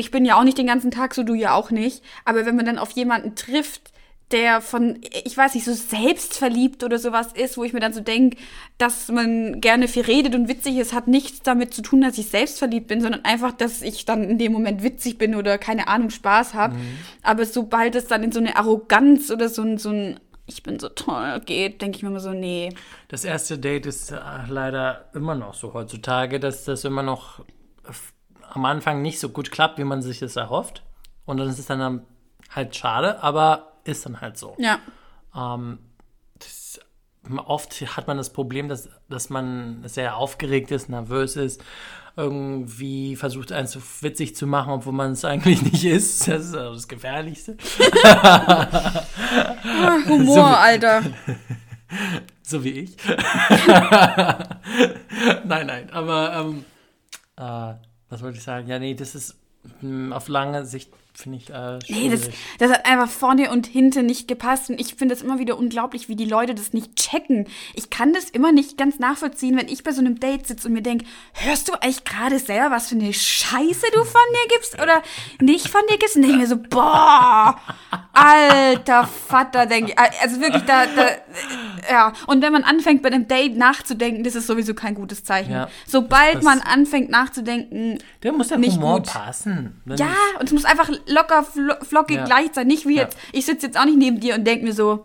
[0.00, 2.02] ich bin ja auch nicht den ganzen Tag so, du ja auch nicht.
[2.24, 3.92] Aber wenn man dann auf jemanden trifft,
[4.30, 8.00] der von, ich weiß nicht, so selbstverliebt oder sowas ist, wo ich mir dann so
[8.00, 8.36] denke,
[8.78, 12.28] dass man gerne viel redet und witzig ist, hat nichts damit zu tun, dass ich
[12.28, 16.10] selbstverliebt bin, sondern einfach, dass ich dann in dem Moment witzig bin oder keine Ahnung,
[16.10, 16.76] Spaß habe.
[17.22, 20.80] Aber sobald es dann in so eine Arroganz oder so ein, so ein ich bin
[20.80, 22.70] so toll geht, denke ich mir immer so, nee.
[23.08, 27.44] Das erste Date ist äh, leider immer noch so heutzutage, dass das immer noch
[28.50, 30.82] am Anfang nicht so gut klappt, wie man sich das erhofft.
[31.24, 32.02] Und dann ist es dann
[32.50, 34.54] halt schade, aber ist dann halt so.
[34.58, 34.78] Ja.
[35.36, 35.78] Ähm,
[36.38, 36.80] das,
[37.46, 41.62] oft hat man das Problem, dass, dass man sehr aufgeregt ist, nervös ist,
[42.16, 46.26] irgendwie versucht, einen so witzig zu machen, obwohl man es eigentlich nicht ist.
[46.28, 47.56] Das ist also das Gefährlichste.
[50.08, 51.02] Humor, So- Alter.
[52.42, 52.96] So wie ich.
[55.44, 56.64] nein, nein, aber ähm,
[57.36, 57.74] äh,
[58.10, 58.68] was wollte ich sagen?
[58.68, 59.36] Ja, nee, das ist
[59.80, 64.06] mh, auf lange Sicht, finde ich, äh, Nee, das, das hat einfach vorne und hinten
[64.06, 64.70] nicht gepasst.
[64.70, 67.46] Und ich finde es immer wieder unglaublich, wie die Leute das nicht checken.
[67.74, 70.74] Ich kann das immer nicht ganz nachvollziehen, wenn ich bei so einem Date sitze und
[70.74, 71.04] mir denke,
[71.34, 75.02] hörst du eigentlich gerade selber, was für eine Scheiße du von dir gibst oder
[75.40, 76.16] nicht von dir gibst?
[76.16, 77.56] Und denke mir so, boah,
[78.12, 79.98] alter Vater, denke ich.
[80.22, 81.06] Also wirklich, da, da,
[81.90, 82.12] ja.
[82.26, 85.52] Und wenn man anfängt, bei einem Date nachzudenken, das ist sowieso kein gutes Zeichen.
[85.52, 85.68] Ja.
[85.86, 89.06] Sobald Das- man anfängt nachzudenken, Der muss der nicht Humor gut.
[89.08, 89.80] passen.
[89.86, 92.26] Ja, und es muss einfach locker, flo- flockig Ja.
[92.26, 92.66] leicht sein.
[92.66, 93.02] Nicht wie Ja.
[93.02, 95.04] jetzt, ich sitze jetzt auch nicht neben dir und denke mir so,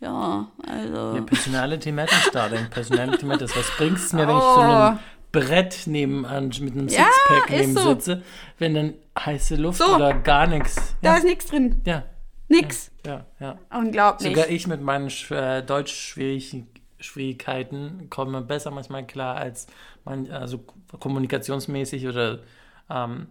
[0.00, 1.16] ja, also.
[1.16, 2.68] Ja, Personality Matters, Darling.
[2.70, 3.54] Personality Matters.
[3.56, 4.54] Was bringt es mir, wenn ich Oh.
[4.54, 4.98] so einem
[5.32, 7.88] Brett nebenan mit einem Ja, Sixpack neben so.
[7.90, 8.22] sitze,
[8.58, 9.94] wenn dann heiße Luft So.
[9.94, 10.96] oder gar nichts.
[11.02, 11.80] Da ist nichts drin.
[11.84, 12.04] ja,
[12.48, 12.90] Nix.
[13.06, 13.58] ja, ja.
[13.72, 14.28] Unglaublich.
[14.34, 19.66] Sogar ich mit meinen äh, Deutschschwierigkeiten komme besser manchmal klar als
[20.04, 20.64] man, also
[20.98, 22.40] kommunikationsmäßig oder
[22.88, 23.26] ähm,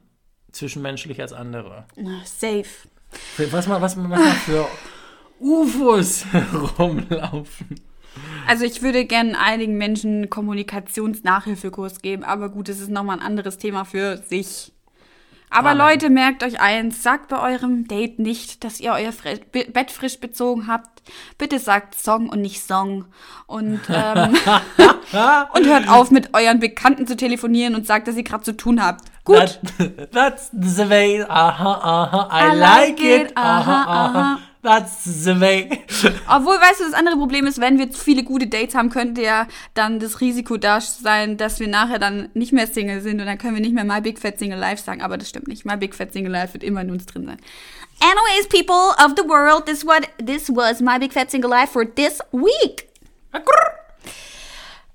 [0.52, 1.86] zwischenmenschlich als andere.
[2.26, 2.66] Safe.
[3.52, 4.68] Was mal, was mal was mal für
[5.40, 6.26] UFOs
[6.80, 7.80] rumlaufen.
[8.48, 13.58] Also ich würde gerne einigen Menschen Kommunikationsnachhilfekurs geben, aber gut, das ist nochmal ein anderes
[13.58, 14.72] Thema für sich.
[15.50, 15.88] Aber Amen.
[15.88, 19.92] Leute, merkt euch eins, sagt bei eurem Date nicht, dass ihr euer Fre Be Bett
[19.92, 21.02] frisch bezogen habt.
[21.38, 23.06] Bitte sagt Song und nicht Song.
[23.48, 24.36] Und, ähm,
[25.54, 28.84] und hört auf, mit euren Bekannten zu telefonieren und sagt, dass ihr gerade zu tun
[28.84, 29.06] habt.
[29.26, 29.60] Gut.
[29.78, 31.24] That, that's the way.
[31.24, 32.30] Aha, aha.
[32.32, 33.22] I, I like, like it.
[33.32, 34.40] it, Aha, aha, aha.
[34.62, 35.70] That's the way.
[36.28, 39.22] Obwohl, weißt du, das andere Problem ist, wenn wir zu viele gute Dates haben, könnte
[39.22, 43.26] ja dann das Risiko da sein, dass wir nachher dann nicht mehr Single sind und
[43.26, 45.02] dann können wir nicht mehr My Big Fat Single Life sagen.
[45.02, 45.66] Aber das stimmt nicht.
[45.66, 47.38] My Big Fat Single Life wird immer in uns drin sein.
[48.02, 51.86] Anyways, people of the world, this what this was My Big Fat Single Life for
[51.86, 52.90] this week.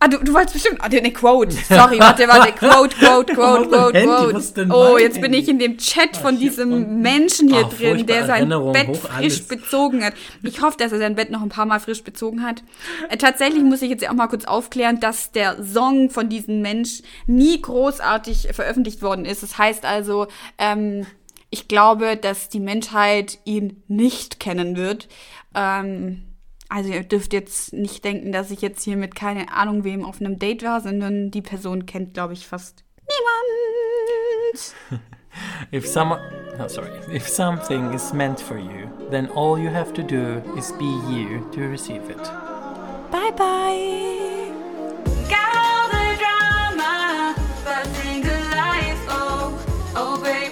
[0.01, 0.81] Ah, du, du wolltest bestimmt.
[0.83, 1.53] Ah, eine Quote.
[1.53, 2.53] Sorry, warte, warte.
[2.59, 4.69] Quote, Quote, Quote, Quote, Quote.
[4.71, 7.01] Oh, jetzt bin ich in dem Chat von Ah, hier diesem.
[7.01, 10.13] Menschen hier Ah, drin, der sein Bett frisch bezogen hat.
[10.43, 12.63] Ich hoffe, dass er sein Bett noch ein paar Mal frisch bezogen hat.
[13.09, 17.01] Äh, tatsächlich muss ich jetzt auch mal kurz aufklären, dass der Song von diesem Mensch
[17.27, 19.43] nie großartig veröffentlicht worden ist.
[19.43, 20.27] Das heißt also,
[20.59, 21.07] ähm,
[21.49, 25.09] ich glaube, dass die Menschheit ihn nicht kennen wird.
[25.55, 26.25] Ähm,
[26.69, 30.21] also ihr dürft jetzt nicht denken, dass ich jetzt hier mit keine Ahnung wem auf
[30.21, 34.75] einem Date war, sondern die Person kennt, glaube ich, fast niemand.
[35.73, 36.21] If someone,
[36.59, 40.71] no, sorry, if something is meant for you, then all you have to do is
[40.73, 42.23] be you to receive it.
[43.11, 44.53] Bye bye.
[45.29, 47.35] Got all the drama,
[47.65, 49.01] but single life.
[49.09, 49.59] Oh,
[49.97, 50.44] oh, baby,